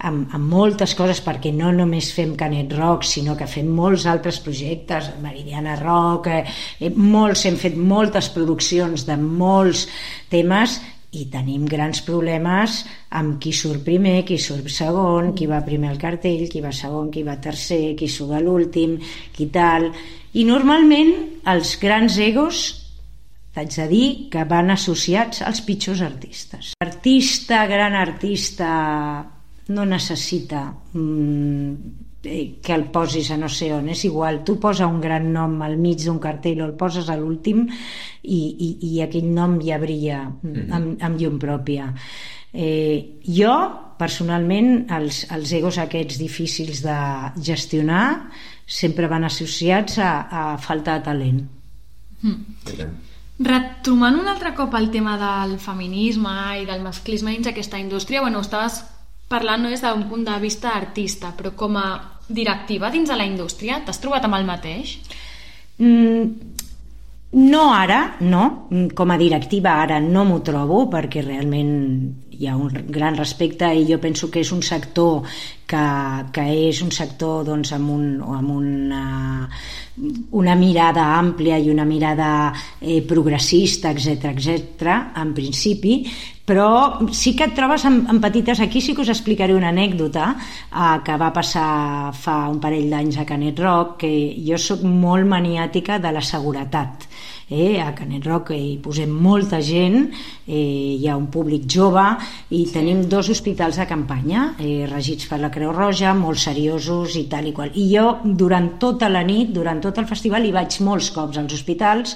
amb, 0.00 0.30
amb 0.32 0.46
moltes 0.48 0.94
coses, 0.96 1.20
perquè 1.20 1.52
no 1.52 1.72
només 1.76 2.08
fem 2.16 2.32
Canet 2.40 2.72
Rock, 2.78 3.04
sinó 3.04 3.36
que 3.36 3.48
fem 3.50 3.68
molts 3.68 4.06
altres 4.08 4.40
projectes, 4.40 5.10
Meridiana 5.20 5.76
Rock, 5.80 6.30
eh, 6.32 6.44
eh, 6.80 6.92
molts, 6.96 7.44
hem 7.44 7.60
fet 7.60 7.76
moltes 7.76 8.30
produccions 8.32 9.04
de 9.08 9.18
molts 9.20 9.86
temes 10.32 10.80
i 11.10 11.24
tenim 11.30 11.64
grans 11.66 12.02
problemes 12.06 12.84
amb 13.18 13.40
qui 13.42 13.52
surt 13.56 13.82
primer, 13.86 14.22
qui 14.26 14.38
surt 14.38 14.68
segon, 14.70 15.32
qui 15.34 15.48
va 15.50 15.62
primer 15.66 15.90
al 15.90 15.98
cartell, 15.98 16.46
qui 16.50 16.62
va 16.62 16.70
segon, 16.70 17.10
qui 17.10 17.24
va 17.26 17.40
tercer, 17.42 17.96
qui 17.98 18.08
surt 18.08 18.36
a 18.38 18.42
l'últim, 18.44 18.98
qui 19.34 19.50
tal... 19.50 19.90
I 20.30 20.44
normalment 20.46 21.08
els 21.50 21.72
grans 21.82 22.14
egos 22.22 22.60
t'haig 23.50 23.72
de 23.74 23.86
dir 23.90 24.06
que 24.30 24.44
van 24.46 24.70
associats 24.70 25.42
als 25.42 25.64
pitjors 25.66 26.04
artistes. 26.06 26.68
Artista, 26.84 27.64
gran 27.66 27.96
artista, 27.98 28.68
no 29.74 29.84
necessita 29.90 30.68
mm, 30.92 31.72
eh, 31.72 32.09
que 32.22 32.74
el 32.74 32.84
posis 32.92 33.30
a 33.32 33.36
no 33.40 33.48
sé 33.48 33.70
on, 33.72 33.88
és 33.88 34.02
igual, 34.04 34.42
tu 34.44 34.58
posa 34.60 34.88
un 34.90 35.00
gran 35.00 35.30
nom 35.32 35.54
al 35.64 35.78
mig 35.80 36.02
d'un 36.04 36.18
cartell 36.20 36.60
o 36.60 36.66
el 36.68 36.74
poses 36.76 37.08
a 37.08 37.16
l'últim 37.16 37.64
i, 37.66 38.40
i, 38.66 38.68
i 38.90 39.00
aquell 39.00 39.30
nom 39.32 39.56
ja 39.64 39.78
brilla 39.80 40.26
mm 40.28 40.52
-hmm. 40.52 40.72
amb, 40.76 41.02
amb 41.02 41.20
llum 41.20 41.38
pròpia. 41.38 41.94
Eh, 42.52 43.20
jo, 43.24 43.54
personalment, 43.98 44.90
els, 44.90 45.26
els 45.30 45.52
egos 45.52 45.78
aquests 45.78 46.18
difícils 46.18 46.82
de 46.82 46.98
gestionar 47.42 48.30
sempre 48.66 49.08
van 49.08 49.24
associats 49.24 49.98
a, 49.98 50.28
a 50.30 50.58
falta 50.58 50.98
de 50.98 51.04
talent. 51.04 51.40
Mm. 52.22 52.34
Retomant 53.40 54.18
un 54.20 54.28
altre 54.28 54.52
cop 54.54 54.74
el 54.74 54.90
tema 54.90 55.16
del 55.16 55.58
feminisme 55.58 56.60
i 56.60 56.66
del 56.66 56.82
masclisme 56.82 57.32
dins 57.32 57.46
aquesta 57.46 57.78
indústria, 57.78 58.20
bueno, 58.20 58.40
estaves 58.40 58.82
parlant 59.30 59.62
no 59.62 59.70
des 59.70 59.82
d'un 59.84 60.06
punt 60.10 60.24
de 60.26 60.38
vista 60.42 60.74
artista, 60.74 61.30
però 61.36 61.54
com 61.56 61.78
a 61.78 61.88
directiva 62.28 62.90
dins 62.90 63.10
de 63.10 63.18
la 63.18 63.26
indústria, 63.26 63.80
t'has 63.84 64.02
trobat 64.02 64.26
amb 64.26 64.38
el 64.38 64.48
mateix? 64.48 64.96
Mm, 65.78 66.50
no 67.32 67.62
ara, 67.72 68.16
no. 68.20 68.44
Com 68.94 69.14
a 69.14 69.18
directiva 69.18 69.76
ara 69.82 70.00
no 70.02 70.24
m'ho 70.26 70.40
trobo 70.46 70.82
perquè 70.90 71.22
realment 71.22 71.70
hi 72.40 72.48
ha 72.48 72.56
un 72.56 72.72
gran 72.88 73.18
respecte 73.18 73.68
i 73.76 73.86
jo 73.86 74.00
penso 74.02 74.30
que 74.30 74.42
és 74.42 74.50
un 74.52 74.62
sector 74.66 75.22
que, 75.70 75.84
que 76.34 76.46
és 76.68 76.80
un 76.82 76.90
sector 76.94 77.44
doncs, 77.46 77.70
amb, 77.76 77.92
un, 77.94 78.08
amb 78.26 78.50
una, 78.56 79.04
una 80.36 80.56
mirada 80.58 81.06
àmplia 81.18 81.60
i 81.60 81.70
una 81.70 81.86
mirada 81.86 82.50
eh, 82.80 83.00
progressista, 83.06 83.94
etc 83.94 84.32
etc 84.32 84.92
en 85.22 85.32
principi, 85.36 86.00
però 86.50 87.06
sí 87.14 87.36
que 87.38 87.46
et 87.46 87.54
trobes 87.54 87.84
amb, 87.86 88.08
amb 88.10 88.22
petites... 88.24 88.58
Aquí 88.64 88.82
sí 88.82 88.96
que 88.96 89.04
us 89.04 89.12
explicaré 89.12 89.54
una 89.54 89.70
anècdota 89.70 90.32
eh, 90.34 90.96
que 91.06 91.18
va 91.20 91.30
passar 91.36 92.10
fa 92.18 92.40
un 92.50 92.58
parell 92.62 92.90
d'anys 92.90 93.20
a 93.22 93.28
Canet 93.28 93.62
Rock, 93.62 94.00
que 94.02 94.14
jo 94.46 94.58
sóc 94.58 94.82
molt 94.82 95.28
maniàtica 95.30 96.00
de 96.02 96.10
la 96.16 96.24
seguretat 96.24 97.06
eh, 97.50 97.80
a 97.82 97.92
Canet 97.92 98.24
Rock 98.24 98.54
hi 98.54 98.78
posem 98.82 99.10
molta 99.10 99.58
gent, 99.60 100.08
eh, 100.46 100.96
hi 100.96 101.08
ha 101.08 101.16
un 101.18 101.26
públic 101.34 101.66
jove 101.66 102.04
i 102.54 102.62
tenim 102.70 103.02
dos 103.10 103.28
hospitals 103.34 103.80
de 103.80 103.86
campanya 103.90 104.54
eh, 104.56 104.86
regits 104.88 105.26
per 105.28 105.40
la 105.42 105.50
Creu 105.60 105.74
Roja, 105.76 106.14
molt 106.16 106.40
seriosos 106.40 107.18
i 107.20 107.26
tal 107.28 107.50
i 107.50 107.52
qual. 107.52 107.74
I 107.76 107.82
jo 107.90 108.06
durant 108.24 108.78
tota 108.80 109.10
la 109.12 109.20
nit, 109.20 109.50
durant 109.52 109.76
tot 109.84 109.98
el 110.00 110.06
festival, 110.08 110.46
hi 110.48 110.54
vaig 110.54 110.78
molts 110.86 111.10
cops 111.12 111.36
als 111.36 111.52
hospitals 111.52 112.14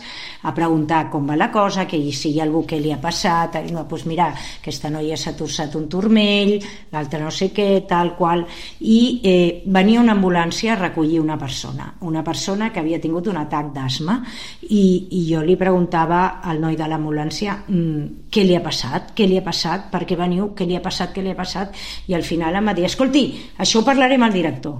a 0.49 0.53
preguntar 0.57 1.11
com 1.13 1.27
va 1.29 1.37
la 1.37 1.51
cosa, 1.53 1.85
que 1.85 2.01
si 2.17 2.31
hi 2.33 2.41
ha 2.41 2.47
algú 2.47 2.63
que 2.65 2.79
li 2.81 2.89
ha 2.93 2.97
passat, 3.03 3.59
no, 3.69 3.83
doncs 3.85 4.07
mira, 4.09 4.31
aquesta 4.63 4.89
noia 4.89 5.19
s'ha 5.21 5.35
torçat 5.37 5.77
un 5.77 5.91
turmell, 5.93 6.55
l'altra 6.95 7.21
no 7.21 7.33
sé 7.33 7.51
què, 7.53 7.85
tal 7.89 8.15
qual, 8.17 8.47
i 8.81 8.99
eh, 9.21 9.63
venia 9.67 10.01
una 10.01 10.17
ambulància 10.17 10.73
a 10.73 10.79
recollir 10.81 11.21
una 11.21 11.37
persona, 11.37 11.91
una 12.01 12.25
persona 12.25 12.71
que 12.73 12.81
havia 12.81 13.03
tingut 13.03 13.29
un 13.29 13.43
atac 13.43 13.75
d'asma. 13.77 14.23
I, 14.71 14.85
i 15.21 15.27
jo 15.29 15.45
li 15.45 15.59
preguntava 15.61 16.41
al 16.41 16.65
noi 16.65 16.81
de 16.81 16.89
l'ambulància 16.89 17.59
mmm, 17.67 18.29
què 18.33 18.49
li 18.49 18.57
ha 18.57 18.65
passat, 18.65 19.13
què 19.13 19.29
li 19.29 19.37
ha 19.37 19.45
passat, 19.45 19.91
per 19.93 20.07
què 20.09 20.17
veniu, 20.17 20.55
què 20.57 20.65
li 20.65 20.81
ha 20.81 20.83
passat, 20.85 21.13
què 21.13 21.21
li 21.21 21.37
ha 21.37 21.39
passat, 21.39 21.77
i 22.09 22.17
al 22.17 22.25
final 22.25 22.57
em 22.57 22.73
va 22.73 22.77
dir, 22.77 22.89
escolti, 22.89 23.27
això 23.59 23.81
ho 23.81 23.87
parlarem 23.87 24.23
al 24.23 24.35
director. 24.35 24.79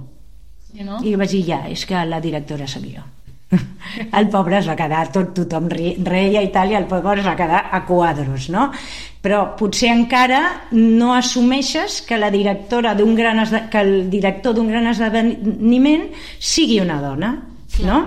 I, 0.75 0.83
no? 0.83 0.99
I 1.03 1.15
vaig 1.15 1.31
dir, 1.37 1.43
ja, 1.47 1.61
és 1.71 1.85
que 1.87 2.01
la 2.07 2.21
directora 2.23 2.67
sóc 2.67 2.83
jo. 2.89 3.03
el 4.19 4.27
pobre 4.33 4.57
es 4.59 4.67
va 4.67 4.75
quedar, 4.77 5.03
tot 5.13 5.33
tothom 5.37 5.69
reia 5.69 6.41
i 6.43 6.49
tal, 6.53 6.71
i 6.73 6.77
el 6.79 6.87
pobre 6.89 7.19
es 7.21 7.27
va 7.27 7.35
quedar 7.37 7.61
a 7.71 7.83
quadros, 7.87 8.49
no? 8.53 8.69
Però 9.25 9.41
potser 9.57 9.91
encara 9.93 10.41
no 10.73 11.13
assumeixes 11.15 12.01
que 12.05 12.19
la 12.19 12.31
directora 12.33 12.95
d'un 12.97 13.15
gran 13.17 13.41
que 13.71 13.81
el 13.81 14.09
director 14.09 14.57
d'un 14.57 14.69
gran 14.73 14.89
esdeveniment 14.91 16.09
sigui 16.39 16.81
una 16.81 16.99
dona, 17.01 17.31
Clar. 17.77 17.87
no? 17.87 18.03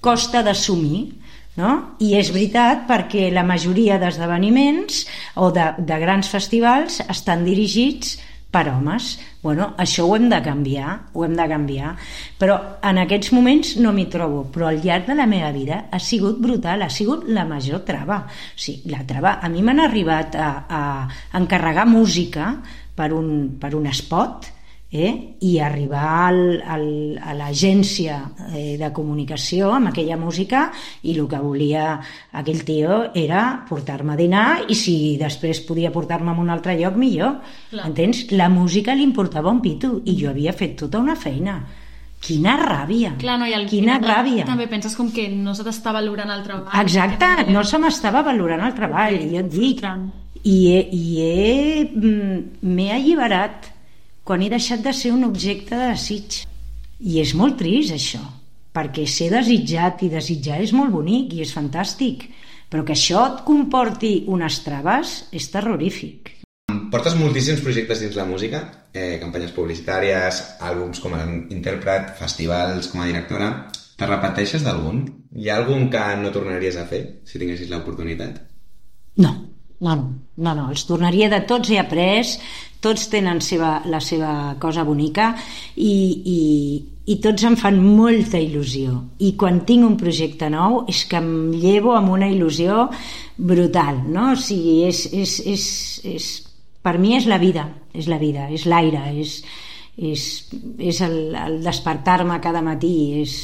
Costa 0.00 0.42
d'assumir 0.42 1.20
no? 1.60 1.72
I 2.00 2.14
és 2.18 2.30
veritat 2.32 2.86
perquè 2.88 3.28
la 3.34 3.44
majoria 3.46 3.98
d'esdeveniments 4.00 5.04
o 5.42 5.50
de, 5.54 5.66
de 5.78 5.98
grans 6.02 6.30
festivals 6.30 7.00
estan 7.08 7.44
dirigits 7.44 8.18
per 8.50 8.66
homes. 8.68 9.14
Bueno, 9.42 9.70
això 9.78 10.04
ho 10.06 10.16
hem 10.16 10.28
de 10.30 10.40
canviar, 10.44 10.96
ho 11.14 11.24
hem 11.24 11.36
de 11.38 11.46
canviar. 11.48 11.94
Però 12.38 12.58
en 12.86 13.00
aquests 13.04 13.32
moments 13.36 13.76
no 13.80 13.94
m'hi 13.96 14.08
trobo, 14.12 14.44
però 14.52 14.68
al 14.68 14.82
llarg 14.84 15.08
de 15.08 15.16
la 15.16 15.28
meva 15.30 15.52
vida 15.54 15.84
ha 15.90 16.00
sigut 16.02 16.40
brutal, 16.42 16.82
ha 16.82 16.90
sigut 16.90 17.26
la 17.30 17.46
major 17.48 17.84
trava. 17.86 18.24
O 18.26 18.60
sigui, 18.60 18.90
la 18.92 19.04
trava, 19.06 19.38
a 19.40 19.48
mi 19.48 19.62
m'han 19.62 19.84
arribat 19.86 20.36
a, 20.36 20.50
a 20.68 20.82
encarregar 21.38 21.86
música 21.88 22.56
per 22.96 23.12
un, 23.16 23.56
per 23.60 23.74
un 23.78 23.86
spot, 23.94 24.50
eh? 24.90 25.36
i 25.40 25.58
arribar 25.62 26.26
al, 26.26 26.40
al, 26.66 26.86
a 27.22 27.34
l'agència 27.38 28.18
eh, 28.50 28.76
de 28.80 28.90
comunicació 28.92 29.70
amb 29.76 29.92
aquella 29.92 30.18
música 30.18 30.66
i 31.02 31.14
el 31.14 31.28
que 31.30 31.42
volia 31.42 31.92
aquell 32.42 32.64
tio 32.66 33.02
era 33.14 33.64
portar-me 33.68 34.14
a 34.14 34.18
dinar 34.18 34.46
i 34.68 34.78
si 34.78 35.16
després 35.20 35.62
podia 35.66 35.92
portar-me 35.94 36.34
a 36.34 36.40
un 36.40 36.50
altre 36.50 36.74
lloc 36.80 36.98
millor 36.98 37.38
Clar. 37.70 37.86
entens? 37.86 38.26
La 38.34 38.50
música 38.50 38.96
li 38.96 39.06
importava 39.06 39.52
un 39.54 39.62
pito 39.62 40.00
i 40.04 40.16
jo 40.18 40.30
havia 40.30 40.56
fet 40.56 40.76
tota 40.82 40.98
una 40.98 41.16
feina 41.16 41.60
Quina 42.20 42.52
ràbia! 42.60 43.14
Clar, 43.16 43.38
no, 43.40 43.46
i 43.48 43.54
el, 43.56 43.62
Quina 43.64 43.94
ràbia! 43.96 44.44
També 44.44 44.66
penses 44.68 44.92
com 44.92 45.08
que 45.08 45.24
no 45.32 45.54
se 45.56 45.64
t'està 45.64 45.94
valorant 45.96 46.28
el 46.28 46.42
treball. 46.44 46.74
Exacte, 46.82 47.30
no 47.48 47.62
se 47.64 47.80
m'estava 47.80 48.20
valorant 48.26 48.60
el 48.66 48.74
treball, 48.76 49.16
okay. 49.16 49.30
jo 49.32 49.40
et 49.40 49.48
dic. 49.54 49.80
I 50.44 50.58
he, 50.68 50.82
i 50.92 51.06
mm, 51.88 52.42
m'he 52.68 52.90
alliberat 52.92 53.70
quan 54.30 54.44
he 54.46 54.48
deixat 54.52 54.84
de 54.84 54.92
ser 54.94 55.10
un 55.10 55.24
objecte 55.26 55.74
de 55.74 55.88
desig. 55.90 56.44
I 57.02 57.16
és 57.18 57.32
molt 57.34 57.56
trist, 57.58 57.90
això, 57.96 58.20
perquè 58.70 59.02
ser 59.10 59.26
desitjat 59.32 60.04
i 60.06 60.10
desitjar 60.12 60.60
és 60.62 60.70
molt 60.70 60.94
bonic 60.94 61.32
i 61.34 61.40
és 61.42 61.50
fantàstic, 61.50 62.28
però 62.70 62.84
que 62.86 62.94
això 62.94 63.24
et 63.26 63.40
comporti 63.48 64.12
unes 64.30 64.60
traves 64.62 65.16
és 65.34 65.50
terrorífic. 65.50 66.30
Portes 66.94 67.18
moltíssims 67.18 67.64
projectes 67.64 68.04
dins 68.04 68.14
la 68.14 68.28
música, 68.30 68.62
eh, 68.94 69.18
campanyes 69.18 69.50
publicitàries, 69.50 70.40
àlbums 70.62 71.02
com 71.02 71.18
a 71.18 71.26
intèrpret, 71.50 72.14
festivals 72.22 72.86
com 72.92 73.02
a 73.02 73.10
directora. 73.10 73.50
Te 73.98 74.06
repeteixes 74.06 74.62
d'algun? 74.62 75.08
Hi 75.34 75.50
ha 75.50 75.58
algun 75.58 75.90
que 75.90 76.06
no 76.22 76.30
tornaries 76.30 76.78
a 76.78 76.86
fer, 76.86 77.02
si 77.26 77.42
tinguessis 77.42 77.74
l'oportunitat? 77.74 78.38
No, 79.18 79.34
no, 79.80 79.94
no, 79.96 80.06
no, 80.36 80.54
no, 80.54 80.66
els 80.70 80.84
tornaria 80.88 81.30
de 81.32 81.40
tots, 81.48 81.70
he 81.72 81.78
après, 81.80 82.36
tots 82.80 83.08
tenen 83.12 83.40
seva, 83.44 83.80
la 83.88 84.00
seva 84.00 84.56
cosa 84.60 84.84
bonica 84.88 85.30
i, 85.76 85.94
i, 86.32 86.40
i 87.12 87.16
tots 87.22 87.44
em 87.48 87.56
fan 87.60 87.80
molta 87.84 88.40
il·lusió 88.40 88.96
i 89.20 89.34
quan 89.40 89.62
tinc 89.68 89.86
un 89.86 89.96
projecte 90.00 90.48
nou 90.52 90.84
és 90.88 91.04
que 91.08 91.20
em 91.20 91.50
llevo 91.52 91.94
amb 91.96 92.12
una 92.16 92.28
il·lusió 92.32 92.86
brutal 93.36 94.00
no? 94.08 94.32
o 94.32 94.38
sigui, 94.40 94.80
és, 94.88 95.04
és, 95.12 95.36
és, 95.44 95.66
és, 96.16 96.30
per 96.80 96.96
mi 96.98 97.16
és 97.18 97.28
la 97.28 97.40
vida 97.42 97.68
és 97.92 98.08
la 98.08 98.20
vida, 98.20 98.48
és 98.48 98.64
l'aire 98.70 99.02
és, 99.12 99.40
és, 99.98 100.28
és 100.78 101.02
el, 101.04 101.18
el 101.36 101.60
despertar-me 101.64 102.40
cada 102.40 102.64
matí 102.64 102.94
és, 103.20 103.34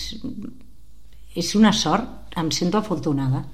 és 1.37 1.53
una 1.59 1.75
sort, 1.77 2.33
em 2.41 2.49
sento 2.53 2.81
afortunada 2.81 3.45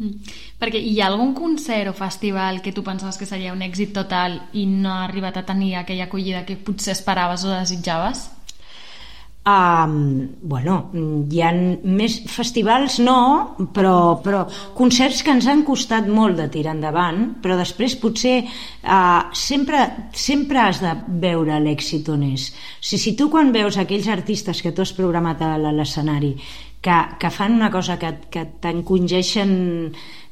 Mm. 0.00 0.32
Perquè 0.60 0.80
hi 0.80 0.96
ha 1.02 1.10
algun 1.10 1.34
concert 1.36 1.92
o 1.92 1.96
festival 1.96 2.62
que 2.64 2.72
tu 2.72 2.82
pensaves 2.82 3.20
que 3.20 3.28
seria 3.28 3.52
un 3.52 3.60
èxit 3.60 3.92
total 3.92 4.38
i 4.56 4.64
no 4.66 4.94
ha 4.94 5.04
arribat 5.04 5.36
a 5.36 5.46
tenir 5.46 5.74
aquella 5.76 6.08
acollida 6.08 6.46
que 6.48 6.56
potser 6.56 6.94
esperaves 6.96 7.44
o 7.44 7.52
desitjaves? 7.52 8.30
Um, 9.40 10.36
bueno, 10.44 10.74
hi 10.92 11.40
ha 11.40 11.50
més 11.56 12.18
festivals 12.28 12.98
no, 13.00 13.20
però, 13.72 14.20
però 14.20 14.42
concerts 14.76 15.22
que 15.24 15.32
ens 15.32 15.48
han 15.48 15.62
costat 15.64 16.10
molt 16.12 16.36
de 16.36 16.48
tirar 16.52 16.74
endavant, 16.76 17.22
però 17.40 17.56
després 17.56 17.96
potser 18.02 18.34
uh, 18.44 19.32
sempre, 19.32 19.80
sempre 20.12 20.60
has 20.60 20.82
de 20.84 20.92
veure 21.24 21.56
l'èxit 21.64 22.12
on 22.12 22.26
és. 22.28 22.50
O 22.52 22.84
sigui, 22.84 23.00
si 23.06 23.14
tu 23.16 23.30
quan 23.32 23.48
veus 23.56 23.80
aquells 23.80 24.10
artistes 24.12 24.60
que 24.60 24.74
tu 24.76 24.84
has 24.84 24.92
programat 24.96 25.40
a 25.40 25.54
l'escenari 25.56 26.34
que, 26.80 26.96
que 27.18 27.30
fan 27.30 27.52
una 27.52 27.70
cosa 27.70 27.98
que, 27.98 28.14
que 28.32 28.46
t'encongeixen 28.60 29.50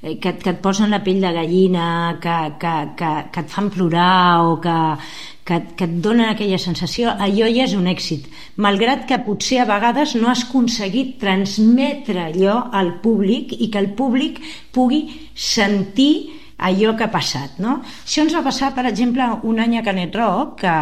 eh, 0.03 0.17
que, 0.17 0.33
que 0.41 0.53
et 0.55 0.61
posen 0.65 0.91
la 0.91 1.03
pell 1.05 1.21
de 1.21 1.33
gallina 1.37 1.89
que, 2.23 2.37
que, 2.61 2.75
que, 2.97 3.11
que 3.35 3.45
et 3.45 3.53
fan 3.53 3.69
plorar 3.75 4.47
o 4.49 4.57
que, 4.65 4.77
que, 5.45 5.61
que 5.77 5.89
et 5.89 5.99
donen 6.05 6.29
aquella 6.31 6.61
sensació, 6.61 7.13
allò 7.13 7.49
ja 7.53 7.67
és 7.69 7.77
un 7.77 7.89
èxit. 7.91 8.27
Malgrat 8.57 9.05
que 9.09 9.21
potser 9.27 9.63
a 9.63 9.69
vegades 9.69 10.17
no 10.17 10.33
has 10.33 10.47
aconseguit 10.49 11.19
transmetre 11.21 12.25
allò 12.31 12.59
al 12.73 12.95
públic 13.05 13.53
i 13.59 13.69
que 13.69 13.81
el 13.85 13.93
públic 13.99 14.41
pugui 14.73 15.05
sentir 15.35 16.38
allò 16.59 16.95
que 16.97 17.07
ha 17.07 17.11
passat. 17.13 17.59
No? 17.63 17.79
Això 18.03 18.25
ens 18.25 18.35
va 18.35 18.43
passar, 18.43 18.73
per 18.75 18.85
exemple, 18.91 19.25
un 19.47 19.61
any 19.63 19.77
a 19.79 19.85
Canet 19.87 20.17
Rock, 20.19 20.59
que 20.65 20.75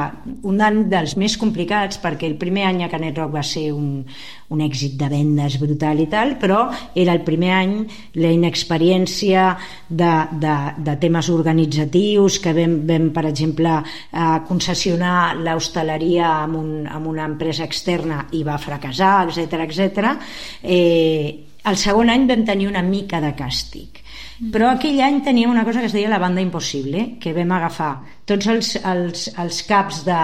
un 0.48 0.60
any 0.64 0.82
dels 0.90 1.16
més 1.20 1.36
complicats, 1.36 2.00
perquè 2.02 2.28
el 2.30 2.38
primer 2.40 2.64
any 2.70 2.82
a 2.84 2.90
Canet 2.92 3.18
Rock 3.20 3.34
va 3.36 3.42
ser 3.44 3.68
un, 3.76 4.00
un 4.48 4.62
èxit 4.64 4.96
de 4.96 5.10
vendes 5.12 5.58
brutal 5.60 6.00
i 6.00 6.08
tal, 6.12 6.36
però 6.40 6.62
era 6.96 7.12
el 7.12 7.22
primer 7.26 7.52
any, 7.58 7.74
la 8.16 8.32
inexperiència 8.32 9.50
de, 9.88 10.12
de, 10.32 10.56
de 10.88 10.96
temes 11.02 11.28
organitzatius, 11.34 12.40
que 12.40 12.56
vam, 12.56 12.78
vam 12.88 13.10
per 13.16 13.26
exemple, 13.28 13.76
eh, 13.84 14.38
concessionar 14.48 15.36
l'hostaleria 15.42 16.32
amb, 16.46 16.60
un, 16.62 16.72
amb 16.88 17.12
una 17.12 17.28
empresa 17.28 17.68
externa 17.68 18.24
i 18.32 18.42
va 18.46 18.56
fracassar, 18.62 19.28
etc 19.28 19.60
etc. 19.66 20.16
Eh, 20.62 21.44
el 21.66 21.76
segon 21.76 22.08
any 22.08 22.24
vam 22.30 22.48
tenir 22.48 22.70
una 22.70 22.84
mica 22.86 23.20
de 23.20 23.34
càstig 23.36 24.05
però 24.52 24.70
aquell 24.74 25.00
any 25.00 25.22
teníem 25.24 25.50
una 25.50 25.64
cosa 25.64 25.80
que 25.80 25.88
es 25.90 25.96
deia 25.96 26.12
la 26.12 26.20
banda 26.20 26.44
impossible, 26.44 27.16
que 27.20 27.32
vam 27.36 27.52
agafar 27.56 27.92
tots 28.28 28.48
els, 28.52 28.72
els, 28.84 29.28
els 29.40 29.60
caps 29.68 30.02
de, 30.04 30.22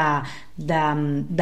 de, 0.57 0.81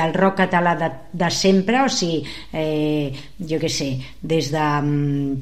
del 0.00 0.12
rock 0.14 0.42
català 0.44 0.76
de, 0.78 0.90
de 1.12 1.30
sempre, 1.34 1.82
o 1.82 1.88
sigui, 1.90 2.20
eh, 2.52 3.10
jo 3.40 3.58
què 3.62 3.70
sé, 3.72 3.90
des 4.22 4.52
de 4.54 4.66
um, 4.80 5.40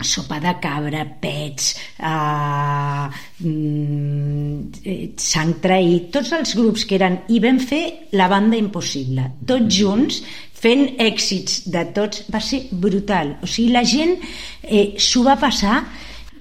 sopa 0.00 0.38
de 0.40 0.52
cabra, 0.62 1.04
pets, 1.20 1.72
uh, 2.00 3.08
mm, 3.44 5.16
sang 5.20 5.56
traït, 5.60 6.10
tots 6.14 6.32
els 6.38 6.54
grups 6.56 6.86
que 6.86 6.96
eren... 7.00 7.18
I 7.34 7.40
vam 7.42 7.58
fer 7.60 7.82
la 8.16 8.28
banda 8.32 8.56
impossible, 8.56 9.26
tots 9.48 9.80
junts, 9.80 10.22
fent 10.60 10.86
èxits 11.00 11.64
de 11.72 11.84
tots, 11.96 12.24
va 12.32 12.40
ser 12.44 12.66
brutal. 12.70 13.36
O 13.42 13.48
sigui, 13.48 13.72
la 13.74 13.84
gent 13.84 14.16
eh, 14.62 14.94
s'ho 15.00 15.24
va 15.26 15.38
passar 15.40 15.80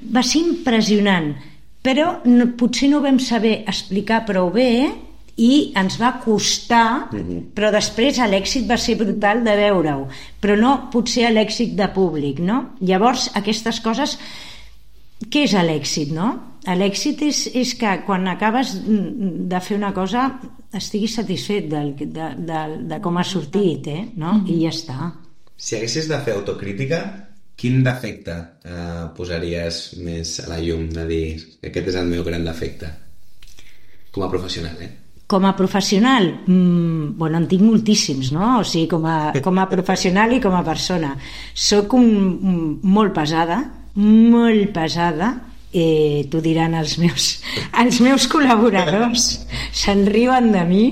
va 0.01 0.23
ser 0.23 0.41
impressionant, 0.41 1.33
però 1.83 2.19
no, 2.25 2.51
potser 2.59 2.89
no 2.91 3.03
vam 3.03 3.19
saber 3.19 3.63
explicar 3.67 4.25
prou 4.27 4.51
bé 4.51 4.71
i 5.39 5.71
ens 5.79 5.95
va 5.99 6.17
costar, 6.23 7.09
uh 7.11 7.15
mhm. 7.15 7.29
-huh. 7.29 7.43
però 7.55 7.71
després 7.71 8.17
l'èxit 8.17 8.67
va 8.67 8.77
ser 8.77 8.97
brutal 8.97 9.43
de 9.43 9.55
veure-ho, 9.55 10.07
però 10.41 10.57
no 10.57 10.89
potser 10.91 11.31
l'èxit 11.31 11.75
de 11.75 11.87
públic, 11.87 12.39
no? 12.39 12.75
Llavors, 12.81 13.29
aquestes 13.33 13.79
coses, 13.79 14.17
què 15.27 15.43
és 15.43 15.53
l'èxit, 15.53 16.11
no? 16.11 16.57
L'èxit 16.65 17.21
és, 17.21 17.49
és 17.55 17.73
que 17.75 18.03
quan 18.05 18.27
acabes 18.27 18.75
de 18.85 19.59
fer 19.59 19.77
una 19.77 19.93
cosa 19.93 20.39
estiguis 20.73 21.15
satisfet 21.15 21.69
del, 21.69 21.95
de, 21.95 22.35
de, 22.37 22.59
de 22.89 22.99
com 23.01 23.17
ha 23.17 23.23
sortit, 23.23 23.87
eh? 23.87 24.05
no? 24.15 24.31
Uh 24.35 24.43
-huh. 24.43 24.51
I 24.53 24.61
ja 24.63 24.69
està. 24.69 25.11
Si 25.55 25.75
haguessis 25.75 26.07
de 26.07 26.19
fer 26.19 26.33
autocrítica, 26.33 27.28
Quin 27.59 27.81
defecte 27.83 28.35
eh, 28.63 29.05
posaries 29.17 29.79
més 29.99 30.37
a 30.45 30.47
la 30.47 30.61
llum 30.63 30.85
de 30.95 31.03
dir 31.09 31.23
aquest 31.67 31.91
és 31.91 31.97
el 31.99 32.07
meu 32.07 32.23
gran 32.23 32.45
defecte? 32.47 32.93
Com 34.15 34.23
a 34.23 34.29
professional, 34.31 34.77
eh? 34.79 34.89
Com 35.29 35.43
a 35.45 35.51
professional, 35.57 36.29
mmm, 36.47 37.17
bueno, 37.19 37.37
en 37.37 37.49
tinc 37.51 37.61
moltíssims, 37.61 38.31
no? 38.33 38.61
O 38.61 38.63
sigui, 38.63 38.87
com 38.89 39.03
a, 39.05 39.17
com 39.43 39.59
a 39.59 39.67
professional 39.69 40.31
i 40.33 40.39
com 40.41 40.55
a 40.55 40.63
persona. 40.65 41.11
Soc 41.53 41.93
un, 41.99 42.07
un, 42.39 42.63
molt 42.95 43.13
pesada, 43.13 43.59
molt 43.99 44.71
pesada, 44.73 45.33
eh, 45.73 46.25
t'ho 46.31 46.41
diran 46.41 46.73
els 46.79 46.97
meus, 47.01 47.29
els 47.83 47.99
meus 48.01 48.25
col·laboradors 48.31 49.27
se'n 49.75 50.05
riuen 50.09 50.51
de 50.55 50.63
mi 50.65 50.83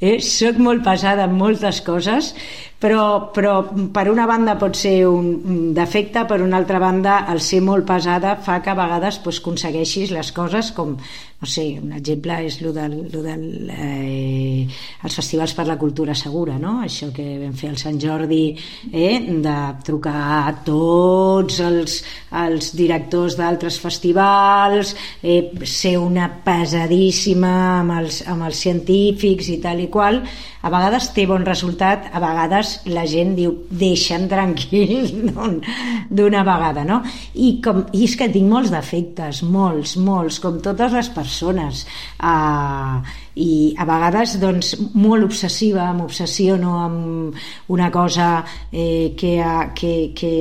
eh? 0.00 0.18
soc 0.20 0.58
molt 0.60 0.84
pesada 0.84 1.24
en 1.28 1.38
moltes 1.38 1.80
coses 1.86 2.34
però, 2.78 3.30
però 3.34 3.54
per 3.92 4.06
una 4.10 4.26
banda 4.30 4.54
pot 4.58 4.76
ser 4.78 5.02
un 5.10 5.72
defecte, 5.74 6.22
per 6.30 6.40
una 6.44 6.60
altra 6.60 6.78
banda 6.78 7.24
el 7.32 7.40
ser 7.42 7.58
molt 7.66 7.86
pesada 7.88 8.36
fa 8.38 8.60
que 8.62 8.70
a 8.70 8.78
vegades 8.78 9.18
pues, 9.24 9.40
aconsegueixis 9.42 10.12
les 10.14 10.30
coses 10.36 10.70
com, 10.76 10.94
no 11.38 11.46
sé, 11.46 11.64
un 11.82 11.92
exemple 11.94 12.36
és 12.46 12.60
el 12.62 12.72
del, 12.74 12.94
lo 13.10 13.22
del 13.22 13.70
eh, 13.70 14.66
els 15.06 15.18
festivals 15.18 15.54
per 15.58 15.66
la 15.66 15.78
cultura 15.78 16.14
segura, 16.18 16.54
no? 16.58 16.76
Això 16.86 17.10
que 17.14 17.26
vam 17.42 17.56
fer 17.58 17.72
al 17.72 17.80
Sant 17.82 17.98
Jordi, 18.02 18.44
eh, 18.90 19.18
de 19.42 19.56
trucar 19.86 20.22
a 20.38 20.54
tots 20.66 21.58
els, 21.62 22.00
els 22.42 22.72
directors 22.78 23.38
d'altres 23.38 23.78
festivals, 23.82 24.94
eh, 25.22 25.50
ser 25.62 25.96
una 25.98 26.26
pesadíssima 26.46 27.54
amb 27.80 27.98
els, 28.00 28.22
amb 28.26 28.46
els 28.46 28.62
científics 28.66 29.50
i 29.54 29.58
tal 29.62 29.82
i 29.82 29.90
qual, 29.90 30.22
a 30.58 30.70
vegades 30.74 31.12
té 31.14 31.22
bon 31.30 31.46
resultat, 31.46 32.10
a 32.10 32.18
vegades 32.22 32.67
la 32.90 33.04
gent 33.08 33.34
diu 33.36 33.54
deixa'm 33.70 34.26
tranquil 34.30 35.30
d'una 36.18 36.42
vegada, 36.46 36.84
no? 36.88 37.00
I, 37.34 37.58
com, 37.64 37.84
I 37.92 38.04
és 38.06 38.16
que 38.18 38.28
tinc 38.32 38.48
molts 38.50 38.72
defectes, 38.74 39.42
molts, 39.42 39.96
molts, 40.00 40.40
com 40.42 40.60
totes 40.64 40.94
les 40.96 41.10
persones. 41.14 41.84
Uh, 42.18 43.00
i 43.38 43.50
a 43.78 43.86
vegades 43.88 44.36
doncs, 44.42 44.72
molt 44.98 45.28
obsessiva, 45.28 45.88
m'obsessiono 45.94 46.76
amb 46.82 47.42
una 47.74 47.90
cosa 47.94 48.30
eh, 48.72 49.14
que, 49.18 49.36
que, 49.78 49.92
que, 50.18 50.32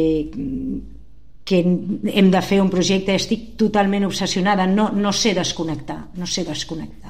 que 1.48 1.62
hem 1.62 2.32
de 2.34 2.42
fer 2.42 2.60
un 2.64 2.74
projecte, 2.74 3.16
estic 3.16 3.54
totalment 3.60 4.10
obsessionada, 4.10 4.66
no, 4.68 4.90
no 4.96 5.14
sé 5.14 5.36
desconnectar, 5.38 6.02
no 6.18 6.26
sé 6.26 6.44
desconnectar 6.48 7.07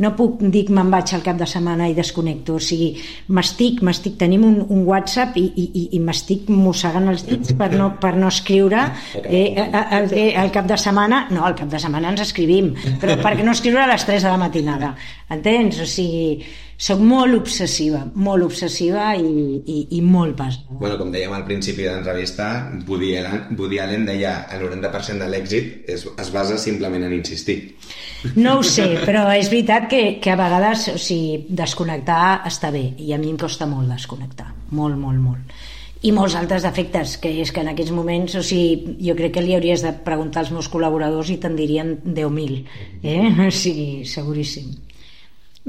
no 0.00 0.12
puc 0.16 0.40
dir 0.52 0.64
que 0.68 0.74
me'n 0.76 0.90
vaig 0.92 1.12
al 1.14 1.24
cap 1.24 1.36
de 1.40 1.46
setmana 1.48 1.88
i 1.90 1.94
desconnecto, 1.96 2.56
o 2.56 2.62
sigui, 2.64 2.90
m'estic, 3.36 3.82
m'estic, 3.86 4.16
tenim 4.20 4.46
un, 4.46 4.56
un 4.72 4.86
WhatsApp 4.88 5.36
i, 5.40 5.44
i, 5.60 5.84
i 5.96 6.00
m'estic 6.04 6.48
mossegant 6.52 7.10
els 7.12 7.26
dits 7.28 7.52
per 7.58 7.70
no, 7.76 7.90
per 8.00 8.14
no 8.16 8.30
escriure 8.32 8.86
eh, 9.22 9.44
al, 9.60 10.08
eh, 10.16 10.30
al 10.40 10.52
cap 10.54 10.70
de 10.70 10.80
setmana, 10.80 11.26
no, 11.34 11.44
al 11.44 11.58
cap 11.58 11.68
de 11.72 11.82
setmana 11.82 12.14
ens 12.14 12.24
escrivim, 12.24 12.72
però 13.02 13.18
per 13.20 13.36
què 13.36 13.46
no 13.46 13.54
escriure 13.56 13.84
a 13.84 13.90
les 13.92 14.08
3 14.08 14.24
de 14.24 14.32
la 14.32 14.40
matinada, 14.40 14.94
entens? 15.36 15.82
O 15.84 15.88
sigui, 15.88 16.40
soc 16.80 17.00
molt 17.04 17.36
obsessiva, 17.36 18.00
molt 18.16 18.46
obsessiva 18.46 19.10
i, 19.18 19.24
i, 19.60 19.80
i 19.98 20.00
molt 20.00 20.38
pesada. 20.38 20.78
Bueno, 20.80 20.96
com 20.96 21.10
dèiem 21.12 21.34
al 21.36 21.44
principi 21.44 21.84
de 21.84 21.92
l'entrevista, 21.92 22.46
Woody, 22.88 23.10
Allen, 23.20 23.42
Woody 23.58 23.80
Allen 23.84 24.06
deia 24.08 24.32
el 24.54 24.64
90% 24.64 25.20
de 25.20 25.28
l'èxit 25.28 25.90
es, 25.92 26.06
es 26.08 26.30
basa 26.32 26.56
simplement 26.58 27.04
en 27.04 27.18
insistir. 27.18 27.58
No 28.36 28.58
ho 28.58 28.64
sé, 28.64 28.86
però 29.04 29.26
és 29.36 29.52
veritat 29.52 29.90
que, 29.92 30.02
que 30.24 30.32
a 30.32 30.38
vegades 30.40 30.88
o 30.94 30.96
sigui, 31.00 31.44
desconnectar 31.60 32.46
està 32.48 32.72
bé 32.72 32.86
i 32.96 33.12
a 33.12 33.20
mi 33.20 33.34
em 33.34 33.38
costa 33.40 33.68
molt 33.68 33.92
desconnectar, 33.92 34.48
molt, 34.72 34.96
molt, 35.00 35.20
molt 35.20 35.60
i 36.00 36.14
molts 36.16 36.32
altres 36.38 36.64
defectes, 36.64 37.18
que 37.20 37.28
és 37.42 37.50
que 37.52 37.60
en 37.60 37.74
aquests 37.74 37.92
moments, 37.92 38.32
o 38.40 38.44
sigui, 38.46 38.96
jo 39.04 39.12
crec 39.18 39.34
que 39.34 39.42
li 39.44 39.52
hauries 39.52 39.82
de 39.84 39.92
preguntar 40.06 40.46
als 40.46 40.52
meus 40.54 40.70
col·laboradors 40.72 41.28
i 41.28 41.36
te'n 41.42 41.58
dirien 41.58 41.98
10.000, 42.06 42.62
eh? 43.04 43.18
O 43.50 43.50
sigui, 43.52 44.06
seguríssim. 44.08 44.72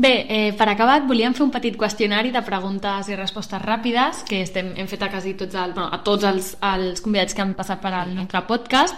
Bé, 0.02 0.26
eh, 0.30 0.54
per 0.58 0.66
acabat, 0.66 1.04
volíem 1.06 1.34
fer 1.38 1.44
un 1.46 1.52
petit 1.54 1.76
qüestionari 1.78 2.32
de 2.34 2.42
preguntes 2.42 3.10
i 3.12 3.16
respostes 3.20 3.62
ràpides 3.62 4.24
que 4.26 4.40
estem, 4.42 4.72
hem 4.74 4.88
fet 4.90 5.04
a 5.06 5.10
quasi 5.12 5.36
tots, 5.38 5.54
el, 5.54 5.76
no, 5.78 5.84
a 5.94 6.00
tots 6.02 6.26
els, 6.26 6.48
els 6.72 7.04
convidats 7.06 7.36
que 7.38 7.44
han 7.44 7.52
passat 7.54 7.84
per 7.84 7.92
al 7.94 8.16
nostre 8.16 8.40
podcast. 8.48 8.96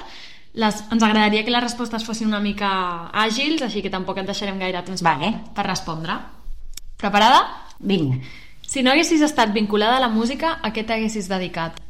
Les, 0.55 0.77
ens 0.95 1.03
agradaria 1.03 1.43
que 1.43 1.51
les 1.51 1.63
respostes 1.65 2.05
fossin 2.07 2.29
una 2.29 2.39
mica 2.39 2.69
àgils, 3.19 3.65
així 3.65 3.81
que 3.83 3.91
tampoc 3.91 4.21
et 4.21 4.29
deixarem 4.29 4.61
gaire 4.61 4.83
temps 4.87 5.03
vale. 5.03 5.31
per, 5.33 5.51
per 5.57 5.65
respondre. 5.67 6.15
Preparada? 7.01 7.41
Vinga. 7.79 8.21
Si 8.63 8.85
no 8.85 8.93
haguessis 8.93 9.25
estat 9.27 9.51
vinculada 9.51 9.97
a 9.97 10.03
la 10.05 10.11
música, 10.13 10.53
a 10.63 10.71
què 10.71 10.85
t'haguessis 10.87 11.27
dedicat? 11.27 11.81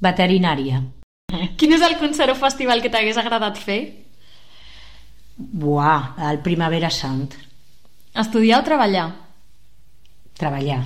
Veterinària. 0.00 0.80
Quin 1.60 1.76
és 1.76 1.84
el 1.84 1.98
concert 2.00 2.32
o 2.32 2.38
festival 2.38 2.80
que 2.80 2.88
t'hagués 2.88 3.20
agradat 3.20 3.60
fer? 3.60 3.82
Buah, 5.36 6.16
el 6.30 6.40
Primavera 6.40 6.88
Sound. 6.88 7.36
Estudiar 8.14 8.62
o 8.62 8.64
treballar? 8.64 9.08
Treballar. 10.38 10.84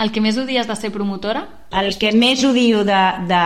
El 0.00 0.08
que 0.14 0.22
més 0.24 0.38
odies 0.40 0.64
de 0.64 0.74
ser 0.80 0.88
promotora? 0.94 1.42
El 1.76 1.92
que 2.00 2.10
més 2.16 2.40
odio 2.48 2.80
de, 2.88 3.00
de, 3.28 3.40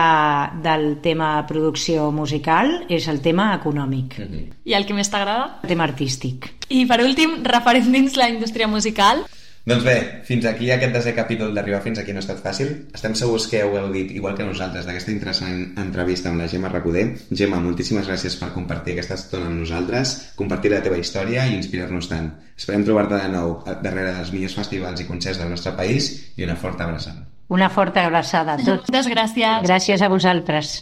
del 0.63 0.85
tema 1.03 1.29
producció 1.49 2.07
musical 2.15 2.85
és 2.87 3.09
el 3.11 3.19
tema 3.21 3.49
econòmic. 3.57 4.17
Mm 4.17 4.29
-hmm. 4.31 4.53
I 4.63 4.73
el 4.73 4.85
que 4.85 4.93
més 4.93 5.09
t'agrada? 5.09 5.59
El 5.63 5.69
tema 5.69 5.83
artístic. 5.83 6.53
I 6.69 6.85
per 6.85 7.03
últim, 7.03 7.43
referent 7.43 7.91
dins 7.91 8.15
la 8.15 8.29
indústria 8.29 8.67
musical, 8.67 9.25
doncs 9.65 9.83
bé, 9.85 9.95
fins 10.27 10.45
aquí 10.45 10.69
aquest 10.71 10.93
desè 10.93 11.13
capítol 11.17 11.53
d'Arribar 11.55 11.81
fins 11.81 11.99
aquí 12.01 12.13
no 12.13 12.21
ha 12.21 12.25
estat 12.25 12.41
fàcil. 12.43 12.71
Estem 12.93 13.15
segurs 13.17 13.47
que 13.49 13.63
heu 13.63 13.73
gaudit, 13.73 14.11
igual 14.13 14.37
que 14.37 14.45
nosaltres, 14.45 14.85
d'aquesta 14.85 15.13
interessant 15.13 15.61
entrevista 15.81 16.29
amb 16.29 16.41
la 16.41 16.49
Gemma 16.51 16.69
Recoder. 16.69 17.05
Gemma, 17.31 17.61
moltíssimes 17.63 18.05
gràcies 18.09 18.37
per 18.37 18.51
compartir 18.53 18.93
aquesta 18.93 19.17
estona 19.17 19.49
amb 19.49 19.63
nosaltres, 19.63 20.15
compartir 20.37 20.73
la 20.75 20.83
teva 20.85 21.01
història 21.01 21.47
i 21.49 21.57
inspirar-nos 21.57 22.11
tant. 22.13 22.31
Esperem 22.55 22.85
trobar-te 22.87 23.19
de 23.19 23.31
nou 23.33 23.57
darrere 23.81 24.13
dels 24.19 24.33
millors 24.35 24.57
festivals 24.61 25.01
i 25.01 25.09
concerts 25.09 25.41
del 25.41 25.49
nostre 25.51 25.73
país 25.77 26.11
i 26.37 26.45
una 26.45 26.55
forta 26.55 26.85
abraçada. 26.85 27.25
Una 27.49 27.69
forta 27.69 28.05
abraçada 28.05 28.53
a 28.53 28.57
tots. 28.57 28.89
Moltes 28.89 29.09
gràcies. 29.09 29.65
Gràcies 29.65 30.01
a 30.01 30.09
vosaltres. 30.09 30.75